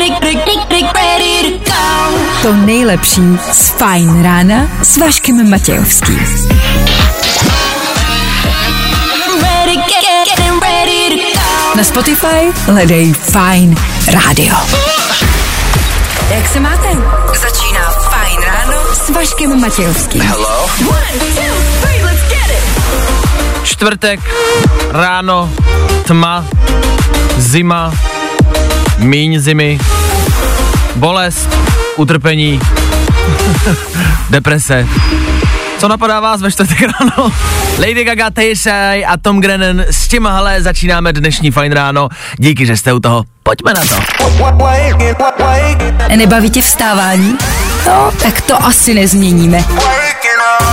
[0.00, 0.50] to go.
[2.42, 3.22] To nejlepší
[3.52, 6.20] z Fajn rána s Vaškem Matějovským.
[11.76, 13.76] Na Spotify hledej Fajn
[14.12, 14.56] rádio.
[16.30, 16.88] Jak se máte?
[17.40, 20.22] Začíná Fajn ráno s Vaškem Matějovským.
[20.22, 23.64] One, two, three, let's get it.
[23.64, 24.20] Čtvrtek,
[24.90, 25.50] ráno,
[26.06, 26.44] tma,
[27.36, 27.92] zima,
[29.00, 29.78] míň zimy,
[30.96, 31.48] bolest,
[31.96, 32.60] utrpení,
[34.30, 34.86] deprese.
[35.78, 37.32] Co napadá vás ve čtvrtek ráno?
[37.78, 42.08] Lady Gaga, Taysai a Tom Grennan, s těmhle začínáme dnešní fajn ráno.
[42.38, 43.24] Díky, že jste u toho.
[43.42, 43.94] Pojďme na to.
[46.16, 47.36] Nebaví tě vstávání?
[47.86, 49.64] No, tak to asi nezměníme.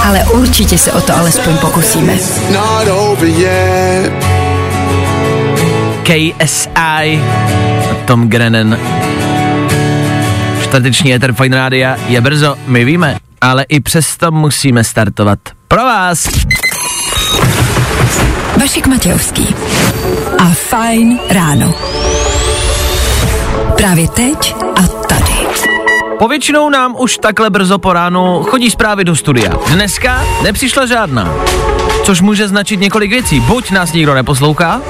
[0.06, 2.14] Ale určitě se o to alespoň pokusíme.
[6.04, 7.22] KSI
[8.08, 8.78] Tom Grennan.
[10.64, 15.40] Čtvrteční éter Fine Rádia je brzo, my víme, ale i přesto musíme startovat.
[15.68, 16.30] Pro vás!
[18.60, 19.56] Vašek Matějovský
[20.40, 21.74] a Fajn ráno.
[23.78, 25.34] Právě teď a tady.
[26.20, 29.54] Povětšinou nám už takhle brzo po ránu chodí zprávy do studia.
[29.74, 31.34] Dneska nepřišla žádná.
[32.04, 33.40] Což může značit několik věcí.
[33.40, 34.82] Buď nás nikdo neposlouchá,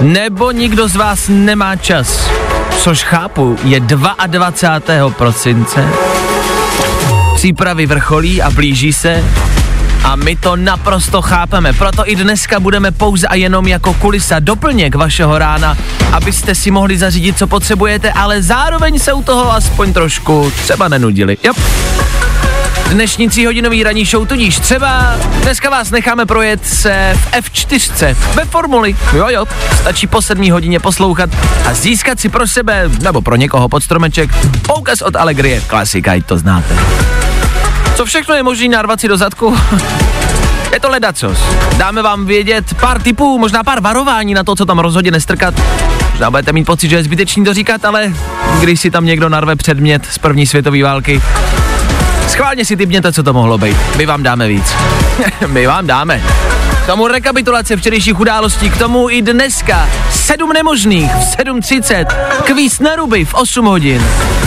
[0.00, 2.30] nebo nikdo z vás nemá čas.
[2.78, 5.10] Což chápu, je 22.
[5.10, 5.88] prosince.
[7.34, 9.24] Přípravy vrcholí a blíží se
[10.04, 11.72] a my to naprosto chápeme.
[11.72, 15.76] Proto i dneska budeme pouze a jenom jako kulisa doplněk vašeho rána,
[16.12, 21.38] abyste si mohli zařídit, co potřebujete, ale zároveň se u toho aspoň trošku třeba nenudili.
[21.44, 21.52] Jo.
[22.90, 28.96] Dnešní tříhodinový ranní show tudíž třeba dneska vás necháme projet se v F4 ve formuli.
[29.12, 29.46] Jo, jo,
[29.80, 31.30] stačí po sedmí hodině poslouchat
[31.66, 34.30] a získat si pro sebe nebo pro někoho pod stromeček
[34.66, 35.60] poukaz od Allegrie.
[35.60, 36.78] Klasika, ať to znáte.
[37.94, 39.56] Co všechno je možný narvat si do zadku?
[40.72, 41.38] Je to ledacos.
[41.76, 45.54] Dáme vám vědět pár tipů, možná pár varování na to, co tam rozhodně nestrkat.
[46.10, 48.12] Možná budete mít pocit, že je zbytečný to říkat, ale
[48.60, 51.22] když si tam někdo narve předmět z první světové války,
[52.28, 53.76] schválně si typněte, co to mohlo být.
[53.96, 54.74] My vám dáme víc.
[55.46, 56.22] My vám dáme.
[56.86, 59.88] K tomu rekapitulace včerejších událostí, k tomu i dneska.
[60.10, 62.06] Sedm nemožných v 7.30,
[62.46, 64.02] kvíz na ruby v 8 hodin.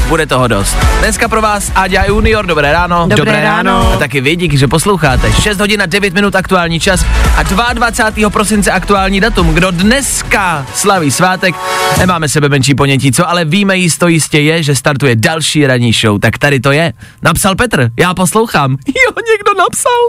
[0.08, 0.78] Bude toho dost.
[1.00, 3.08] Dneska pro vás Áďa Junior, dobré ráno.
[3.12, 3.92] Dobré ráno.
[3.94, 5.34] A taky vy, díky, že posloucháte.
[5.34, 7.06] 6 hodin a 9 minut aktuální čas
[7.38, 8.30] a 22.
[8.30, 9.54] prosince aktuální datum.
[9.54, 11.56] Kdo dneska slaví svátek,
[11.98, 16.20] nemáme sebe menší ponětí, co ale víme jisto jistě je, že startuje další ranní show.
[16.20, 16.94] Tak tady to je.
[17.22, 18.72] Napsal Petr, já poslouchám.
[18.88, 20.00] Jo, někdo napsal.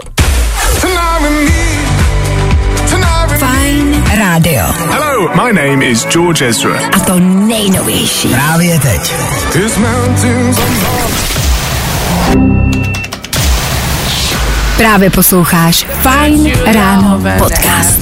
[3.39, 4.63] Fajn rádio.
[4.91, 6.79] Hello, my name is George Ezra.
[6.93, 8.27] A to nejnovější.
[8.29, 9.13] Právě teď.
[14.77, 18.01] Právě posloucháš Fajn ráno podcast.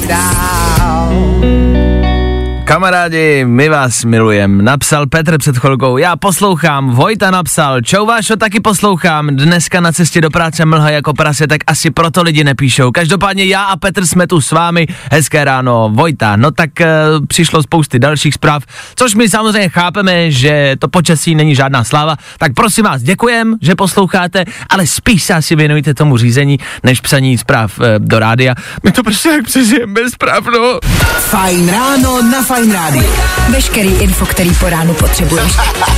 [2.69, 4.65] Kamarádi, my vás milujem.
[4.65, 10.21] Napsal Petr před chvilkou, já poslouchám, Vojta napsal, čau Vášo, taky poslouchám, dneska na cestě
[10.21, 12.91] do práce mlha jako prase, tak asi proto lidi nepíšou.
[12.91, 16.35] Každopádně já a Petr jsme tu s vámi, hezké ráno, Vojta.
[16.35, 16.87] No tak e,
[17.27, 18.63] přišlo spousty dalších zpráv,
[18.95, 23.75] což my samozřejmě chápeme, že to počasí není žádná sláva, tak prosím vás, děkujem, že
[23.75, 28.55] posloucháte, ale spíš se asi věnujte tomu řízení, než psaní zpráv e, do rádia.
[28.83, 30.79] My to prostě jak přežijeme bez zpráv, no.
[31.19, 33.13] Fajn ráno na Fajn rádiu.
[33.49, 35.51] Veškerý info, který po ránu potřebuješ.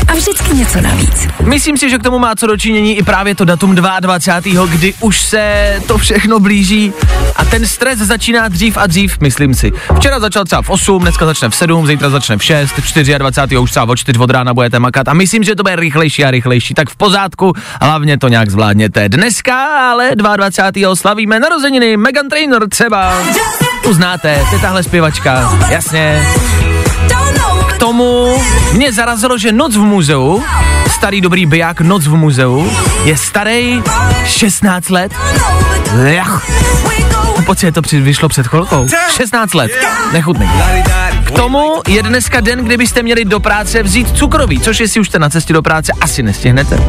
[0.08, 1.28] A vždycky něco navíc.
[1.44, 5.22] Myslím si, že k tomu má co dočinění i právě to datum 22., kdy už
[5.22, 6.94] se to všechno blíží
[7.36, 9.72] a ten stres začíná dřív a dřív, myslím si.
[9.96, 12.74] Včera začal třeba v 8, dneska začne v 7, zítra začne v 6,
[13.18, 13.58] 24.
[13.58, 16.32] už třeba od 4 od rána budete makat a myslím, že to bude rychlejší a
[16.32, 19.10] rychlejší, tak v pozádku, hlavně to nějak zvládněte.
[19.10, 20.96] Dneska ale 22.
[20.96, 23.14] slavíme narozeniny Megan Trainor třeba.
[23.84, 26.28] Tu znáte, to je tahle zpěvačka, jasně.
[27.82, 28.38] Tomu
[28.74, 30.44] mě zarazilo, že Noc v muzeu,
[30.92, 32.72] starý dobrý biják Noc v muzeu,
[33.06, 33.82] je starý
[34.26, 35.14] 16 let.
[36.04, 36.48] Lech.
[37.46, 38.88] Pocit, to při- vyšlo před chvilkou.
[39.18, 39.72] 16 let.
[40.14, 40.50] Nechutný.
[41.24, 45.08] K tomu je dneska den, kdy byste měli do práce vzít cukroví, což jestli už
[45.08, 46.80] jste na cestě do práce, asi nestihnete.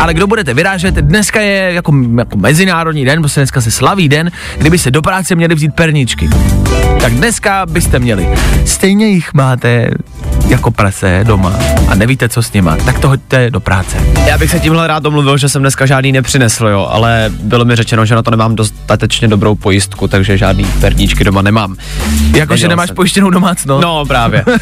[0.00, 4.30] Ale kdo budete vyrážet, dneska je jako, jako mezinárodní den, protože dneska se slaví den,
[4.58, 6.28] kdyby se do práce měli vzít perničky.
[7.00, 8.28] Tak dneska byste měli.
[8.64, 9.90] Stejně jich máte
[10.48, 11.52] jako prase doma
[11.88, 13.96] a nevíte, co s nima, tak to hoďte do práce.
[14.26, 17.76] Já bych se tímhle rád domluvil, že jsem dneska žádný nepřinesl, jo, ale bylo mi
[17.76, 21.76] řečeno, že na to nemám dostatečně dobrou pojistku, takže žádný perníčky doma nemám.
[22.34, 22.96] Jako, že Nedělal nemáš jsem.
[22.96, 23.82] pojištěnou domácnost.
[23.82, 24.44] No, právě.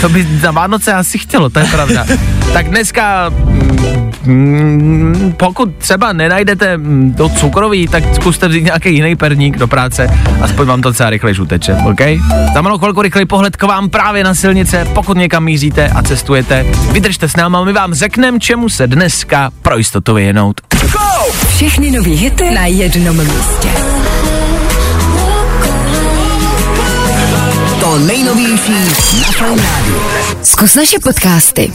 [0.00, 2.06] To by za Vánoce asi chtělo, to je pravda.
[2.52, 3.30] tak dneska,
[4.24, 10.10] mm, pokud třeba nenajdete mm, to cukroví, tak zkuste vzít nějaký jiný perník do práce,
[10.42, 12.00] aspoň vám to celá rychle uteče, OK?
[12.54, 16.66] Za malou chvilku rychlej pohled k vám právě na silnice, pokud někam míříte a cestujete.
[16.92, 20.60] Vydržte s náma, my vám řekneme, čemu se dneska pro jistotu vyhnout.
[21.48, 23.68] Všechny nový hity na jednom místě.
[27.80, 28.72] To nejnovější
[29.20, 30.00] na Fajn rádiu.
[30.42, 31.72] Zkus naše podcasty.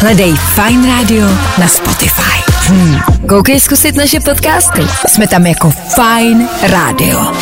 [0.00, 1.26] Hledej Fine Radio
[1.58, 2.52] na Spotify.
[2.66, 3.00] Hmm.
[3.28, 4.82] Koukej zkusit naše podcasty.
[5.08, 7.34] Jsme tam jako Fine Radio.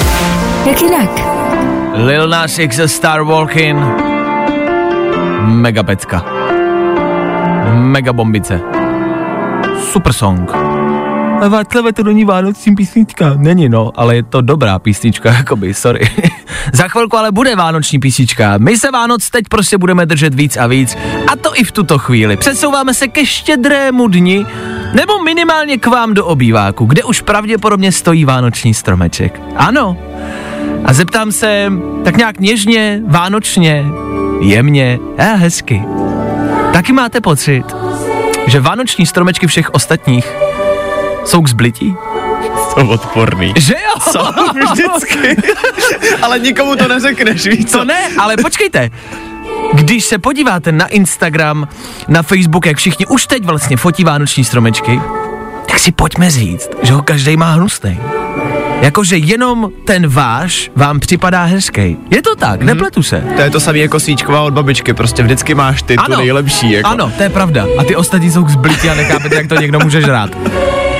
[0.67, 1.38] Jak jinak?
[1.99, 3.79] Lil Nas X Star Walking.
[5.45, 6.25] Mega pecka.
[7.75, 8.61] Mega bombice.
[9.93, 10.50] Super song.
[11.41, 13.35] A Václave, to není vánoční písnička.
[13.37, 16.11] Není no, ale je to dobrá písnička, jakoby, sorry.
[16.73, 18.55] Za chvilku ale bude vánoční písnička.
[18.59, 20.97] My se Vánoc teď prostě budeme držet víc a víc.
[21.33, 22.37] A to i v tuto chvíli.
[22.37, 24.47] Přesouváme se ke štědrému dni,
[24.95, 29.41] nebo minimálně k vám do obýváku, kde už pravděpodobně stojí vánoční stromeček.
[29.56, 29.97] Ano,
[30.88, 31.73] a zeptám se
[32.05, 33.85] tak nějak něžně, vánočně,
[34.40, 35.82] jemně a hezky.
[36.73, 37.64] Taky máte pocit,
[38.46, 40.32] že vánoční stromečky všech ostatních
[41.25, 41.94] jsou k zblití?
[42.69, 43.55] Jsou odporný.
[43.56, 44.12] Že jo?
[44.12, 44.20] Jsou
[44.73, 45.37] vždycky.
[46.23, 47.79] ale nikomu to neřekneš, víš co?
[47.79, 48.90] To ne, ale počkejte.
[49.73, 51.69] Když se podíváte na Instagram,
[52.08, 55.00] na Facebook, jak všichni už teď vlastně fotí vánoční stromečky,
[55.69, 58.00] tak si pojďme říct, že ho každý má hnusný.
[58.81, 61.97] Jakože jenom ten váš vám připadá hezký.
[62.11, 63.25] Je to tak, nepletu se.
[63.37, 66.73] To je to samé jako svíčková od babičky, prostě vždycky máš ty tu nejlepší.
[66.73, 66.89] Jako.
[66.89, 67.67] Ano, to je pravda.
[67.79, 70.31] A ty ostatní jsou zblití a nechápete, jak to někdo může žrát.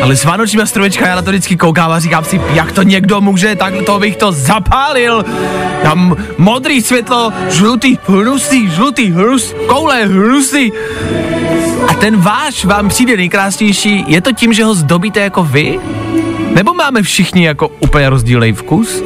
[0.03, 3.21] Ale s vánočníma stromečka já na to vždycky koukám a říkám si, jak to někdo
[3.21, 5.25] může, tak to bych to zapálil.
[5.83, 10.73] Tam modrý světlo, žlutý, hnusný, žlutý, hnus, koule, hnusný.
[11.89, 15.81] A ten váš vám přijde nejkrásnější, je to tím, že ho zdobíte jako vy?
[16.59, 19.03] Nebo máme všichni jako úplně rozdílný vkus?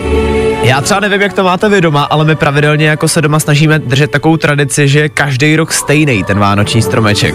[0.62, 3.78] Já třeba nevím, jak to máte vy doma, ale my pravidelně jako se doma snažíme
[3.78, 7.34] držet takovou tradici, že každý rok stejný ten vánoční stromeček.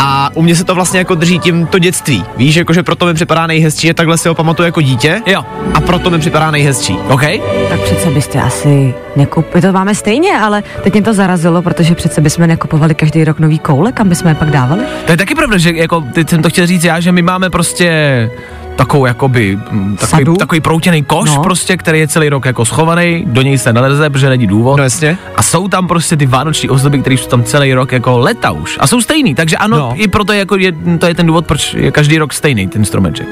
[0.00, 2.24] A u mě se to vlastně jako drží tím to dětství.
[2.36, 5.22] Víš, jakože proto mi připadá nejhezčí, že takhle si ho pamatuju jako dítě.
[5.26, 5.44] Jo.
[5.74, 6.96] A proto mi připadá nejhezčí.
[7.08, 7.22] OK?
[7.68, 12.20] Tak přece byste asi nekupovali, to máme stejně, ale teď mě to zarazilo, protože přece
[12.20, 14.82] bychom nekupovali každý rok nový koule, kam bychom je pak dávali.
[15.06, 17.50] To je taky pravda, že jako, teď jsem to chtěl říct já, že my máme
[17.50, 18.30] prostě
[18.76, 20.36] takovou jakoby, mm, takový, Sadu?
[20.36, 21.42] takový proutěný koš No.
[21.42, 24.76] prostě, který je celý rok jako schovaný, do něj se neleze, protože není důvod.
[24.76, 25.18] No jasně.
[25.36, 28.76] A jsou tam prostě ty vánoční ozdoby, které jsou tam celý rok jako leta už.
[28.80, 29.87] A jsou stejný, takže ano, No.
[29.88, 30.02] No.
[30.02, 32.84] i proto je, jako je, to je ten důvod, proč je každý rok stejný ten
[32.84, 33.28] stromeček.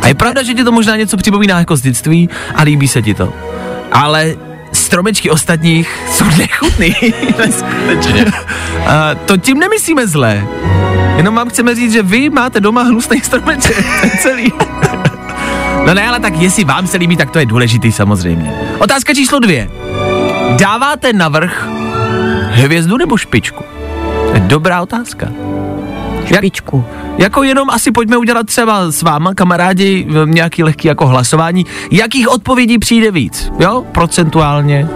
[0.00, 3.02] A je pravda, že ti to možná něco připomíná jako z dětství a líbí se
[3.02, 3.32] ti to.
[3.92, 4.34] Ale
[4.72, 6.94] stromečky ostatních jsou nechutný.
[8.86, 10.46] A to tím nemyslíme zlé.
[11.16, 13.86] Jenom vám chceme říct, že vy máte doma hnusný stromeček.
[14.22, 14.52] Celý.
[15.86, 18.54] No ne, ale tak jestli vám se líbí, tak to je důležitý samozřejmě.
[18.78, 19.70] Otázka číslo dvě.
[20.58, 21.68] Dáváte navrch
[22.50, 23.64] hvězdu nebo špičku?
[24.38, 25.28] Dobrá otázka.
[26.30, 26.84] Jak, Špičku.
[27.18, 31.66] jako jenom asi pojďme udělat třeba s váma, kamarádi, nějaký lehký jako hlasování.
[31.90, 33.52] Jakých odpovědí přijde víc?
[33.58, 34.88] Jo, procentuálně.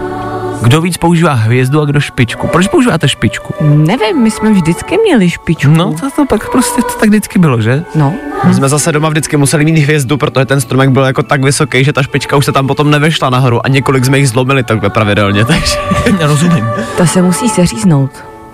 [0.62, 2.47] Kdo víc používá hvězdu a kdo špičku?
[2.47, 3.54] Proč používáte špičku?
[3.61, 5.70] Nevím, my jsme vždycky měli špičku.
[5.70, 7.85] No, to, to pak prostě to tak vždycky bylo, že?
[7.94, 8.14] no.
[8.44, 11.85] My jsme zase doma vždycky museli mít hvězdu, protože ten stromek byl jako tak vysoký,
[11.85, 14.90] že ta špička už se tam potom nevešla nahoru a několik jsme jich zlomili takhle
[14.90, 15.76] pravidelně, takže
[16.20, 16.68] Rozumím.
[16.97, 18.11] To se musí seříznout.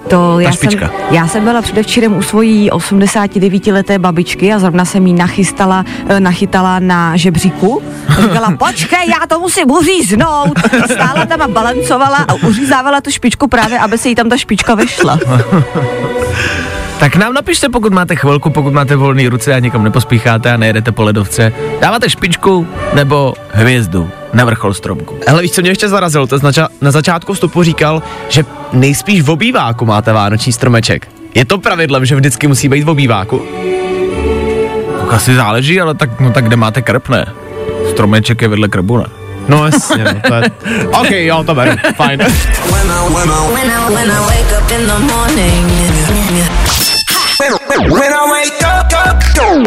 [0.09, 0.91] To já jsem, špička.
[1.11, 6.79] já jsem byla předevčírem u svojí 89-leté babičky a zrovna jsem jí nachystala, eh, nachytala
[6.79, 7.83] na žebříku.
[8.09, 10.59] A Říkala, počkej, já to musím uříznout.
[10.93, 14.75] Stála tam a balancovala a uřízávala tu špičku právě, aby se jí tam ta špička
[14.75, 15.19] vešla.
[16.99, 20.93] Tak nám napište, pokud máte chvilku, pokud máte volné ruce a nikam nepospícháte a nejedete
[20.93, 21.53] po ledovce.
[21.81, 25.19] Dáváte špičku nebo hvězdu na vrchol stromku.
[25.27, 26.27] Hele, víš, co mě ještě zarazilo?
[26.27, 31.09] To znača, na začátku vstupu říkal, že nejspíš v obýváku máte vánoční stromeček.
[31.35, 33.43] Je to pravidlem, že vždycky musí být v obýváku?
[35.01, 37.27] Tak asi záleží, ale tak, no tak kde máte krb, ne?
[37.91, 39.05] Stromeček je vedle krbu, ne?
[39.49, 40.51] No jasně, no, to je...
[41.01, 42.21] OK, jo, to beru, fajn.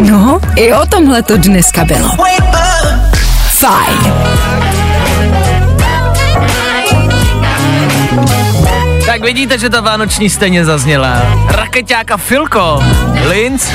[0.01, 2.09] No, i o tomhle to dneska bylo.
[3.49, 4.13] Fajn.
[9.17, 11.21] Tak vidíte, že ta vánoční stejně zazněla.
[11.47, 12.83] Rakeťáka Filko,
[13.29, 13.71] Linz.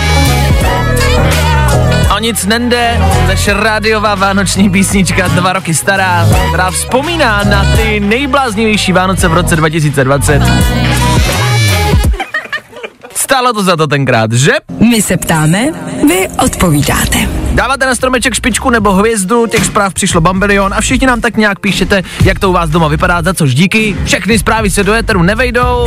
[2.17, 8.93] O nic nende, naše rádiová vánoční písnička, dva roky stará, která vzpomíná na ty nejbláznivější
[8.93, 10.43] Vánoce v roce 2020.
[13.17, 14.53] Stálo to za to tenkrát, že?
[14.91, 15.67] My se ptáme,
[16.09, 17.42] vy odpovídáte.
[17.55, 21.59] Dáváte na stromeček špičku nebo hvězdu, těch zpráv přišlo bambilion a všichni nám tak nějak
[21.59, 23.97] píšete, jak to u vás doma vypadá, za což díky.
[24.05, 25.87] Všechny zprávy se do éteru nevejdou,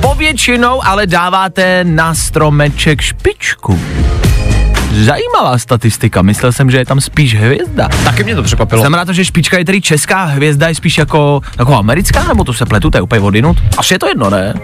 [0.00, 3.80] povětšinou ale dáváte na stromeček špičku.
[4.92, 7.88] Zajímavá statistika, myslel jsem, že je tam spíš hvězda.
[8.04, 8.80] Taky mě to překvapilo.
[8.80, 12.52] Znamená to, že špička je tedy česká, hvězda je spíš jako, jako americká, nebo to
[12.52, 13.56] se pletu, to je úplně odinut?
[13.78, 14.54] Asi je to jedno, ne?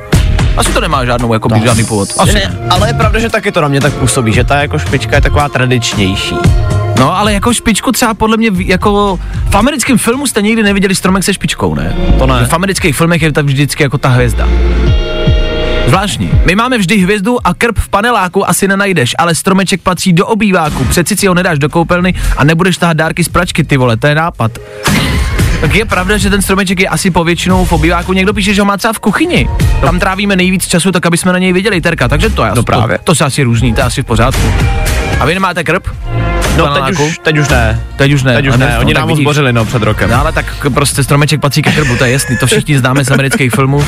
[0.60, 2.08] Asi to nemá žádnou, jako by žádný původ.
[2.18, 4.78] Asi Ne, ale je pravda, že taky to na mě tak působí, že ta jako
[4.78, 6.36] špička je taková tradičnější.
[6.98, 9.18] No, ale jako špičku třeba podle mě, jako
[9.50, 11.96] v americkém filmu jste nikdy neviděli stromek se špičkou, ne?
[12.18, 12.46] To ne.
[12.46, 14.48] V amerických filmech je to vždycky jako ta hvězda.
[15.86, 16.30] Zvláštní.
[16.44, 20.84] My máme vždy hvězdu a krb v paneláku asi nenajdeš, ale stromeček patří do obýváku.
[20.84, 24.06] Přeci si ho nedáš do koupelny a nebudeš tahat dárky z pračky, ty vole, to
[24.06, 24.52] je nápad.
[25.60, 28.12] Tak je pravda, že ten stromeček je asi povětšinou v obýváku.
[28.12, 29.48] Někdo píše, že ho má třeba v kuchyni.
[29.80, 32.08] Tam trávíme nejvíc času, tak aby jsme na něj viděli, Terka.
[32.08, 32.98] Takže to je No právě.
[32.98, 34.52] To, to se asi různí, to je asi v pořádku.
[35.20, 35.86] A vy nemáte krb?
[36.56, 37.80] No teď už, teď už ne.
[37.96, 38.34] Teď už ne.
[38.34, 40.10] Teď už ne, oni nám ho zbořili no před rokem.
[40.10, 43.10] No ale tak prostě stromeček patří ke krbu, to je jasný, to všichni známe z
[43.10, 43.84] amerických filmů.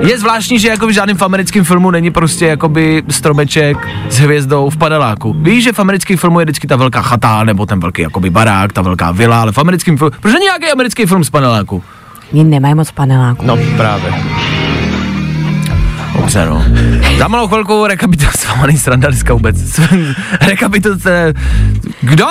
[0.00, 3.76] Je zvláštní, že jako v žádném v americkém filmu není prostě jakoby stromeček
[4.08, 5.36] s hvězdou v paneláku.
[5.38, 8.72] Víš, že v americkém filmu je vždycky ta velká chata, nebo ten velký jakoby barák,
[8.72, 11.82] ta velká vila, ale v americkém filmu, proč není nějaký americký film z paneláku?
[12.32, 13.46] Oni nemají moc paneláku.
[13.46, 14.14] No právě.
[16.16, 16.64] Dobře, no.
[17.18, 19.80] Za malou chvilku rekapitulovaný sranda dneska vůbec.
[20.40, 21.34] Rekapitulace...
[22.00, 22.26] Kdo?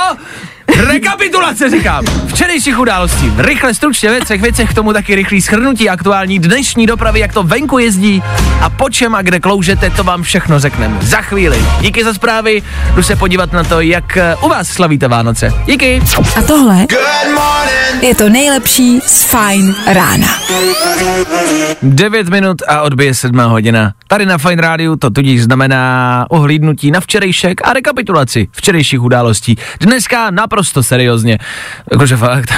[0.78, 2.06] Rekapitulace říkám.
[2.28, 3.34] Včerejších událostí.
[3.38, 7.78] Rychle, stručně věcech, věcech k tomu taky rychlý schrnutí aktuální dnešní dopravy, jak to venku
[7.78, 8.24] jezdí
[8.62, 11.66] a po čem a kde kloužete, to vám všechno řekneme za chvíli.
[11.82, 12.62] Díky za zprávy,
[12.96, 15.54] jdu se podívat na to, jak eh, u vás slavíte Vánoce.
[15.66, 16.02] Díky.
[16.36, 16.88] A tohle
[18.02, 20.28] je to nejlepší z Fajn rána.
[21.82, 23.94] 9 minut a odbije 7 hodina.
[24.08, 29.58] Tady na Fine Rádiu to tudíž znamená ohlídnutí na včerejšek a rekapitulaci včerejších událostí.
[29.80, 31.38] Dneska naprosto seriózně.
[31.92, 32.54] Jakože fakt.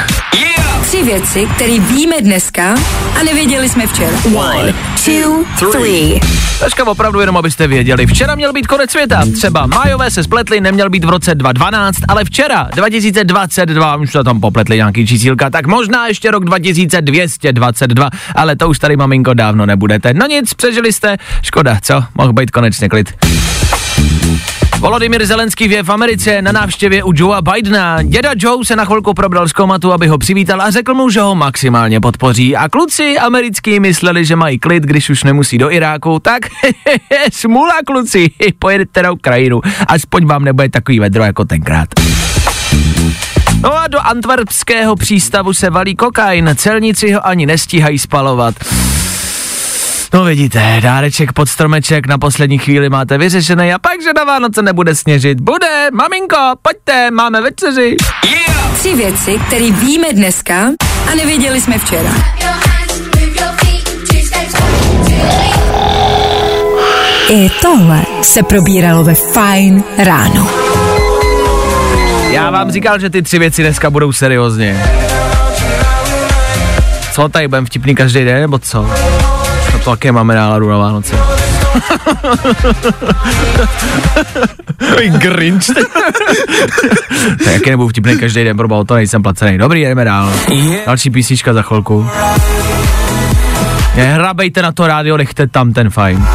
[0.82, 2.76] Tři věci, které víme dneska
[3.20, 4.18] a nevěděli jsme včera.
[4.36, 4.74] One,
[5.06, 6.20] two, three.
[6.60, 8.06] Dneska opravdu jenom, abyste věděli.
[8.08, 9.24] Včera měl být konec světa.
[9.34, 14.42] Třeba májové se spletli, neměl být v roce 2012, ale včera, 2022, už se tam
[14.42, 20.14] popletli nějaký čísílka, tak možná ještě rok 2222, ale to už tady maminko dávno nebudete.
[20.14, 22.04] No nic, přežili jste, škoda, co?
[22.16, 23.14] Mohl být konečně klid.
[24.80, 28.04] Volodymyr Zelenský je v Americe na návštěvě u Joea Bidena.
[28.04, 31.22] Děda Joe se na chvilku probral z komatu, aby ho přivítal a řekl mu, že
[31.22, 32.56] ho maximálně podpoří.
[32.56, 36.42] A kluci americký mysleli, že mají klid, když už nemusí do Iráku, tak
[37.32, 41.90] smula kluci, pojedete na Ukrajinu, aspoň vám nebude takový vedro jako tenkrát.
[43.62, 48.56] No a do antwerpského přístavu se valí kokain, celníci ho ani nestíhají spalovat.
[50.14, 54.62] No vidíte, dáreček pod stromeček na poslední chvíli máte vyřešený a pak, že na Vánoce
[54.62, 55.42] nebude sněžit.
[55.42, 57.96] Bude, maminko, pojďte, máme večeři.
[58.74, 60.56] Tři věci, které víme dneska
[61.12, 62.12] a nevěděli jsme včera.
[67.30, 70.48] I tohle se probíralo ve Fajn ráno.
[72.32, 74.84] Já vám říkal, že ty tři věci dneska budou seriózně.
[77.14, 78.90] Co tady budeme vtipný každý den, nebo co?
[79.84, 81.16] To také máme náladu na Vánoce.
[85.18, 85.66] Grinch.
[87.44, 89.58] Tak jaký nebudu vtipný každý den, proba, o to nejsem placený.
[89.58, 90.34] Dobrý, jdeme dál.
[90.86, 92.10] Další písnička za chvilku.
[93.96, 96.28] Nehrabejte na to rádio, nechte tam ten fajn.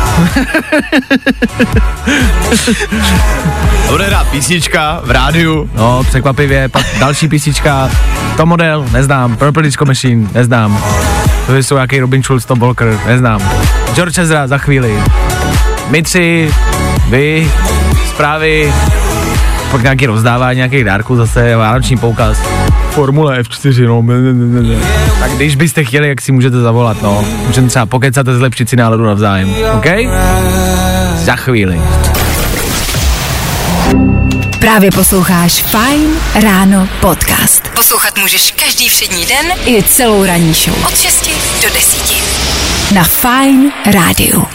[3.91, 5.71] Bude hrát písnička v rádiu.
[5.75, 7.91] No, překvapivě, pak další písnička,
[8.37, 10.85] to model, neznám, Purple Disco Machine, neznám.
[11.47, 13.51] To jsou nějaký Robin Schulz, Tom Walker, neznám.
[13.95, 15.03] George Ezra za chvíli.
[15.89, 16.51] My tři,
[17.09, 17.51] vy,
[18.11, 18.73] zprávy,
[19.76, 22.38] pak nějaký rozdávání nějakých dárků zase, vánoční poukaz.
[22.90, 24.02] Formule F4, no.
[24.02, 24.85] ne, ne, ne, ne.
[25.21, 27.25] Tak když byste chtěli, jak si můžete zavolat, no.
[27.47, 29.87] Můžeme třeba pokecat a zlepšit si náladu navzájem, OK?
[31.14, 31.80] Za chvíli.
[34.59, 37.68] Právě posloucháš Fine Ráno podcast.
[37.75, 40.87] Poslouchat můžeš každý všední den i celou ranní show.
[40.87, 41.30] Od 6
[41.62, 42.95] do 10.
[42.95, 44.47] Na Fine Rádiu.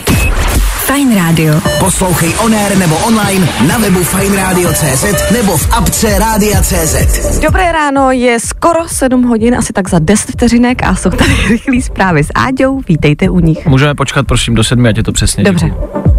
[0.96, 1.62] Fine Rádio.
[1.80, 7.40] Poslouchej on air nebo online na webu fajnradio.cz nebo v apce Rádia.cz.
[7.40, 11.82] Dobré ráno, je skoro 7 hodin, asi tak za 10 vteřinek a jsou tady rychlý
[11.82, 13.68] zprávy s Áďou, vítejte u nich.
[13.68, 15.44] Můžeme počkat prosím do sedmi, ať je to přesně.
[15.44, 15.66] Dobře.
[15.66, 16.11] děkuju.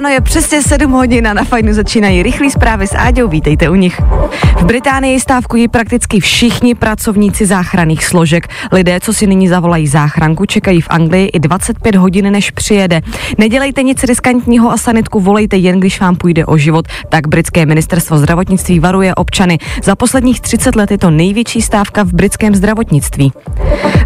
[0.00, 3.74] Ráno, je přesně 7 hodin a na fajnu začínají rychlý zprávy s Áďou, vítejte u
[3.74, 4.00] nich.
[4.56, 8.48] V Británii stávkují prakticky všichni pracovníci záchranných složek.
[8.72, 13.00] Lidé, co si nyní zavolají záchranku, čekají v Anglii i 25 hodin, než přijede.
[13.38, 18.18] Nedělejte nic riskantního a sanitku volejte jen, když vám půjde o život, tak britské ministerstvo
[18.18, 19.58] zdravotnictví varuje občany.
[19.82, 23.32] Za posledních 30 let je to největší stávka v britském zdravotnictví.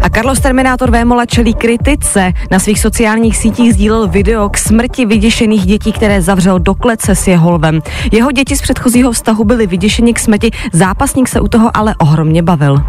[0.01, 2.33] A Carlos Terminátor Vémola čelí kritice.
[2.51, 7.27] Na svých sociálních sítích sdílel video k smrti vyděšených dětí, které zavřel do klece s
[7.27, 7.79] jeho lvem.
[8.11, 12.43] Jeho děti z předchozího vztahu byly vyděšeni k smrti, zápasník se u toho ale ohromně
[12.43, 12.83] bavil.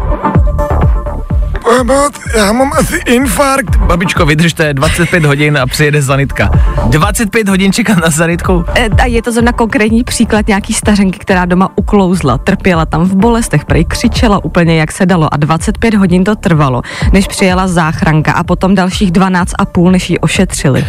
[2.37, 3.75] Já mám asi infarkt.
[3.75, 6.49] Babičko, vydržte 25 hodin a přijede zanitka.
[6.89, 8.65] 25 hodin čekat na zanitku?
[8.75, 13.15] E, A je to zrovna konkrétní příklad nějaký stařenky, která doma uklouzla, trpěla tam v
[13.15, 16.81] bolestech, prej křičela úplně jak se dalo a 25 hodin to trvalo,
[17.13, 20.85] než přijela záchranka a potom dalších 12 a půl, než ji ošetřili.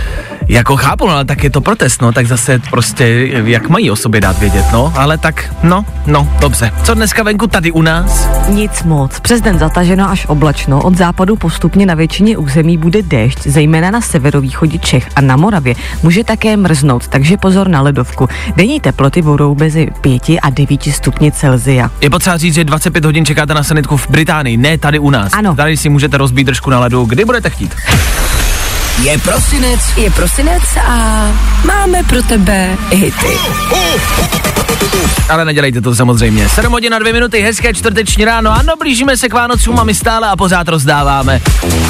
[0.48, 3.96] Jako chápu, no, ale tak je to protest, no, tak zase prostě, jak mají o
[3.96, 6.72] sobě dát vědět, no, ale tak, no, no, dobře.
[6.82, 8.28] Co dneska venku tady u nás?
[8.48, 9.20] Nic moc.
[9.20, 10.82] Přes den zataženo až oblačno.
[10.82, 15.74] Od západu postupně na většině území bude déšť, zejména na severovýchodě Čech a na Moravě.
[16.02, 18.28] Může také mrznout, takže pozor na ledovku.
[18.56, 21.90] Denní teploty budou mezi 5 a 9 stupni Celzia.
[22.00, 25.32] Je potřeba říct, že 25 hodin čekáte na sanitku v Británii, ne tady u nás.
[25.32, 25.54] Ano.
[25.54, 27.74] Tady si můžete rozbít držku na ledu, kdy budete chtít.
[29.02, 31.30] Je prosinec Je prosinec a
[31.64, 33.38] máme pro tebe hity.
[35.28, 36.48] Ale nedělejte to samozřejmě.
[36.48, 38.50] 7 hodin na 2 minuty, hezké čtvrteční ráno.
[38.50, 41.40] Ano, blížíme se k Vánocům a my stále a pořád rozdáváme.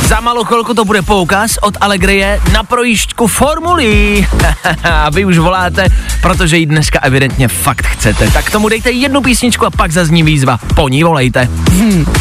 [0.07, 4.27] Za malou chvilku to bude poukaz od Allegrie na projížďku formulí.
[4.85, 5.87] a vy už voláte,
[6.23, 8.31] protože ji dneska evidentně fakt chcete.
[8.31, 10.59] Tak tomu dejte jednu písničku a pak zazní výzva.
[10.75, 11.49] Po ní volejte.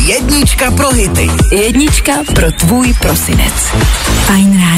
[0.05, 1.31] jednička pro hity.
[1.51, 3.53] Jednička pro tvůj prosinec.
[4.25, 4.76] Fajn rádio.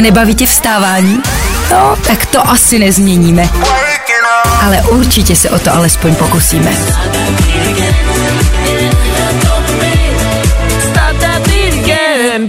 [0.00, 1.22] Nebaví tě vstávání?
[1.70, 3.48] No, tak to asi nezměníme.
[4.62, 6.70] Ale určitě se o to alespoň pokusíme.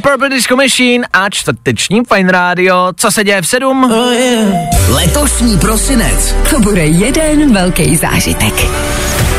[0.02, 2.93] Purple Disco Machine a čtvrteční Fine Radio.
[2.95, 3.93] Co se děje v 7?
[4.88, 8.54] Letošní prosinec To bude jeden velký zážitek.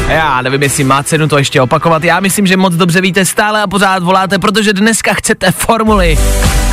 [0.08, 2.04] Já nevím, jestli má cenu to ještě opakovat.
[2.04, 6.18] Já myslím, že moc dobře víte, stále a pořád voláte, protože dneska chcete formuli.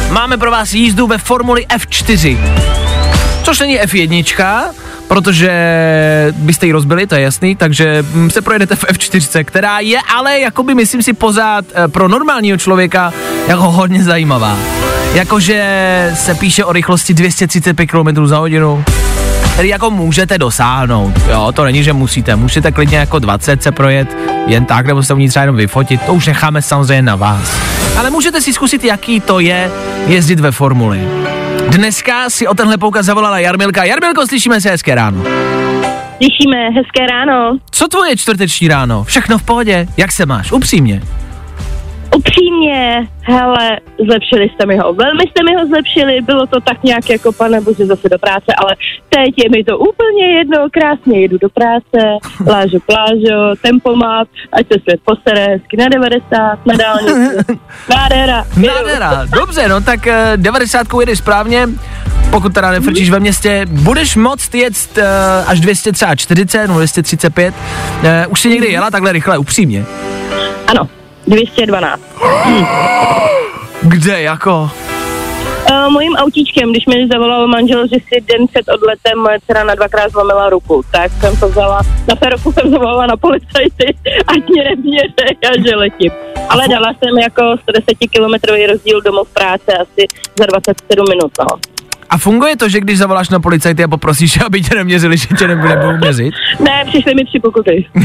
[0.09, 2.37] Máme pro vás jízdu ve formuli F4.
[3.43, 4.65] Což není F1,
[5.07, 5.51] protože
[6.35, 10.39] byste ji rozbili, to je jasný, takže mm, se projedete v F4, která je ale,
[10.39, 13.13] jakoby myslím si, pořád eh, pro normálního člověka
[13.47, 14.57] jako hodně zajímavá.
[15.13, 18.83] Jakože se píše o rychlosti 235 km za hodinu,
[19.59, 21.13] který jako můžete dosáhnout.
[21.29, 22.35] Jo, to není, že musíte.
[22.35, 24.17] Můžete klidně jako 20 se projet
[24.47, 26.01] jen tak, nebo se u ní třeba jenom vyfotit.
[26.01, 27.61] To už necháme samozřejmě na vás.
[27.97, 29.71] Ale můžete si zkusit, jaký to je
[30.07, 31.01] jezdit ve formuli.
[31.69, 33.83] Dneska si o tenhle poukaz zavolala Jarmilka.
[33.83, 35.23] Jarmilko, slyšíme se hezké ráno.
[36.17, 37.57] Slyšíme, hezké ráno.
[37.71, 39.03] Co tvoje čtvrteční ráno?
[39.03, 39.87] Všechno v pohodě?
[39.97, 40.51] Jak se máš?
[40.51, 41.01] Upřímně.
[42.15, 44.93] Upřímně, hele, zlepšili jste mi ho.
[44.93, 48.53] Velmi jste mi ho zlepšili, bylo to tak nějak jako, pane bože, zase do práce,
[48.57, 48.75] ale
[49.09, 51.99] teď je mi to úplně jedno, krásně jedu do práce,
[52.47, 57.37] lážo, plážo, tempomat, ať se svět posere hezky na 90, na dálnici.
[57.89, 58.45] Nádhera.
[58.67, 59.25] Nádhera.
[59.25, 61.67] Dobře, no tak eh, 90 jedeš správně.
[62.31, 65.03] Pokud teda nefrčíš ve městě, budeš moct jet uh,
[65.47, 67.53] až 240 nebo 235.
[67.53, 69.85] Uh, už si někdy jela takhle rychle, upřímně.
[70.67, 70.89] Ano,
[71.29, 72.01] 212.
[73.81, 74.69] Kde, jako?
[75.71, 79.75] Uh, mojím autíčkem, když mi zavolal manžel, že si den před odletem moje dcera na
[79.75, 83.95] dvakrát zlomila ruku, tak jsem to vzala, na férovku jsem zavolala na policajty,
[84.27, 86.11] ať mě neměře a že letím.
[86.49, 90.07] Ale dala jsem jako 110 kilometrový rozdíl domov práce asi
[90.39, 91.78] za 27 minut, no.
[92.09, 95.47] A funguje to, že když zavoláš na policajty a poprosíš, aby tě neměřili, že tě
[95.47, 96.33] nebude nebudou měřit?
[96.59, 97.85] Ne, přišly mi tři pokuty.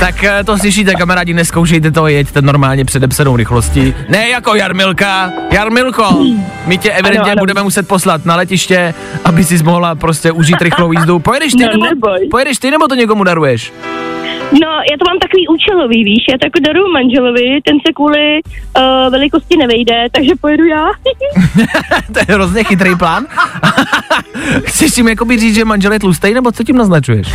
[0.00, 3.94] Tak eh, to slyšíte, kamarádi, neskoušejte to, jeďte normálně předepsanou rychlostí.
[4.08, 5.32] Ne jako Jarmilka.
[5.52, 6.18] Jarmilko,
[6.66, 7.38] my tě evidentně Ano, ano.
[7.40, 11.18] budeme muset poslat na letiště, aby si mohla prostě užít rychlou jízdu.
[11.18, 12.28] Pojedeš ty, No, nebo, neboj.
[12.30, 13.72] pojedeš ty, nebo to někomu daruješ?
[14.62, 18.40] No, já to mám takový účelový, víš, já to jako daruju manželovi, ten se kvůli
[18.42, 20.84] uh, velikosti nevejde, takže pojedu já.
[22.12, 23.26] to je hrozně chytrý plán.
[24.64, 27.26] Chceš tím jakoby říct, že manžel je tlustej, nebo co tím naznačuješ?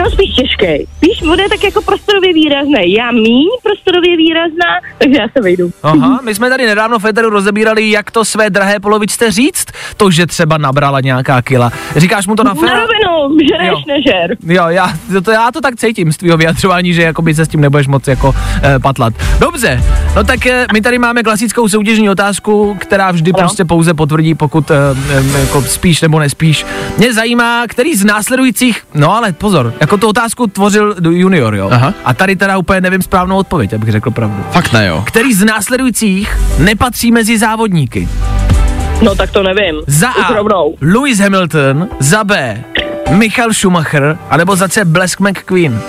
[0.00, 0.86] no spíš těžký.
[1.02, 2.92] Víš, on je tak jako prostorově výrazný.
[2.92, 5.70] Já míň prostorově výrazná, takže já se vejdu.
[5.82, 9.64] Aha, my jsme tady nedávno v Eteru rozebírali, jak to své drahé polovičce říct,
[9.96, 11.70] to, že třeba nabrala nějaká kila.
[11.96, 12.70] Říkáš mu to na Na fér?
[12.70, 13.82] rovinu, žereš, Jo.
[13.86, 14.36] nežer.
[14.46, 17.48] Jo, já to, to, já to tak cítím z tvého vyjadřování, že jakoby se s
[17.48, 19.14] tím nebudeš moc jako eh, patlat.
[19.38, 19.82] Dobře,
[20.16, 23.38] no tak eh, my tady máme klasickou soutěžní otázku, která vždy Ano.
[23.38, 24.74] prostě pouze potvrdí, pokud eh,
[25.10, 26.66] eh, jako spíš nebo nespíš.
[26.98, 31.68] Mě zajímá, který z následujících, no ale pozor, jako tu otázku tvořil junior, jo.
[31.72, 31.94] Aha.
[32.04, 34.44] A tady teda úplně nevím správnou odpověď, abych řekl pravdu.
[34.50, 35.02] Fakt ne, jo.
[35.06, 38.08] Který z následujících nepatří mezi závodníky?
[39.02, 39.74] No tak to nevím.
[39.86, 40.34] Za A.
[40.80, 42.64] Lewis Hamilton, za B.
[43.10, 44.84] Michael Schumacher, anebo za C.
[44.84, 45.80] Blesk McQueen.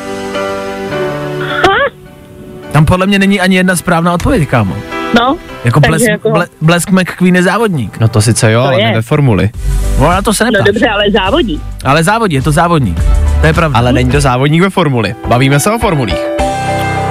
[2.71, 4.75] Tam podle mě není ani jedna správná odpověď, kámo.
[5.19, 7.99] No, Jako, blesk, jako- ble, blesk McQueen je závodník.
[7.99, 8.87] No to sice jo, To ale je.
[8.87, 9.49] ne ve formuli.
[9.99, 10.65] No na to se no neptáš.
[10.67, 11.61] dobře, ale závodí.
[11.83, 12.97] Ale závodí, je to závodník.
[13.41, 13.79] To je pravda.
[13.79, 15.15] Ale není to závodník ve formuli.
[15.27, 16.17] Bavíme se o formulích.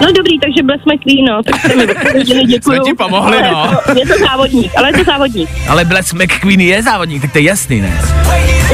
[0.01, 2.77] No dobrý, takže Bless McQueen, no, tak jste mi odpověděli, děkuju.
[2.77, 3.71] Jsme ti pomohli, no.
[3.89, 5.51] Je to, je to závodník, ale je to závodník.
[5.69, 8.01] Ale Blesk McQueen je závodník, tak to je jasný, ne?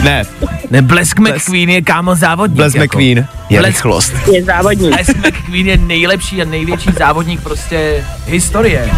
[0.02, 0.24] Ne,
[0.70, 2.56] Ne, Blesk McQueen je kámo závodník.
[2.56, 2.84] Bles jako.
[2.84, 4.12] McQueen je Blesk- rychlost.
[4.32, 4.94] Je závodník.
[4.94, 8.90] Blesk McQueen je nejlepší a největší závodník prostě historie.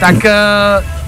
[0.00, 0.20] Tak uh,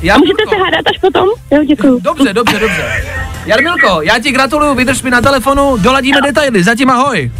[0.02, 1.28] já A můžete se hádat až potom?
[1.50, 2.00] Jo, děkuju.
[2.00, 3.04] Dobře, dobře, dobře.
[3.46, 7.30] Jarmilko, já ti gratuluju, vydrž mi na telefonu, doladíme detaily, zatím ahoj.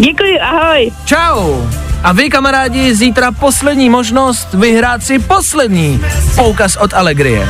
[0.00, 0.90] Děkuji, ahoj.
[1.04, 1.60] Čau.
[2.02, 6.00] A vy, kamarádi, zítra poslední možnost vyhrát si poslední
[6.34, 7.48] poukaz od Allegrie.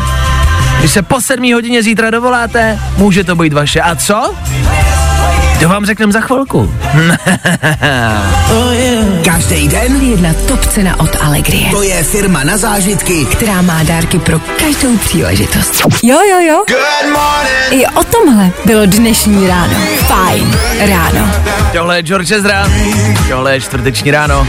[0.78, 3.80] Když se po sedmí hodině zítra dovoláte, může to být vaše.
[3.80, 4.35] A co?
[5.61, 6.74] To vám řekneme za chvilku.
[9.24, 14.18] Každý den Jedna top cena od Allegrie, to je firma na zážitky, která má dárky
[14.18, 15.82] pro každou příležitost.
[16.02, 16.64] Jo, jo, jo.
[17.70, 19.74] I o tomhle bylo dnešní ráno.
[20.07, 21.31] Fajn ráno.
[21.73, 22.66] Tohle je George Ezra,
[23.29, 24.47] tohle je čtvrteční ráno.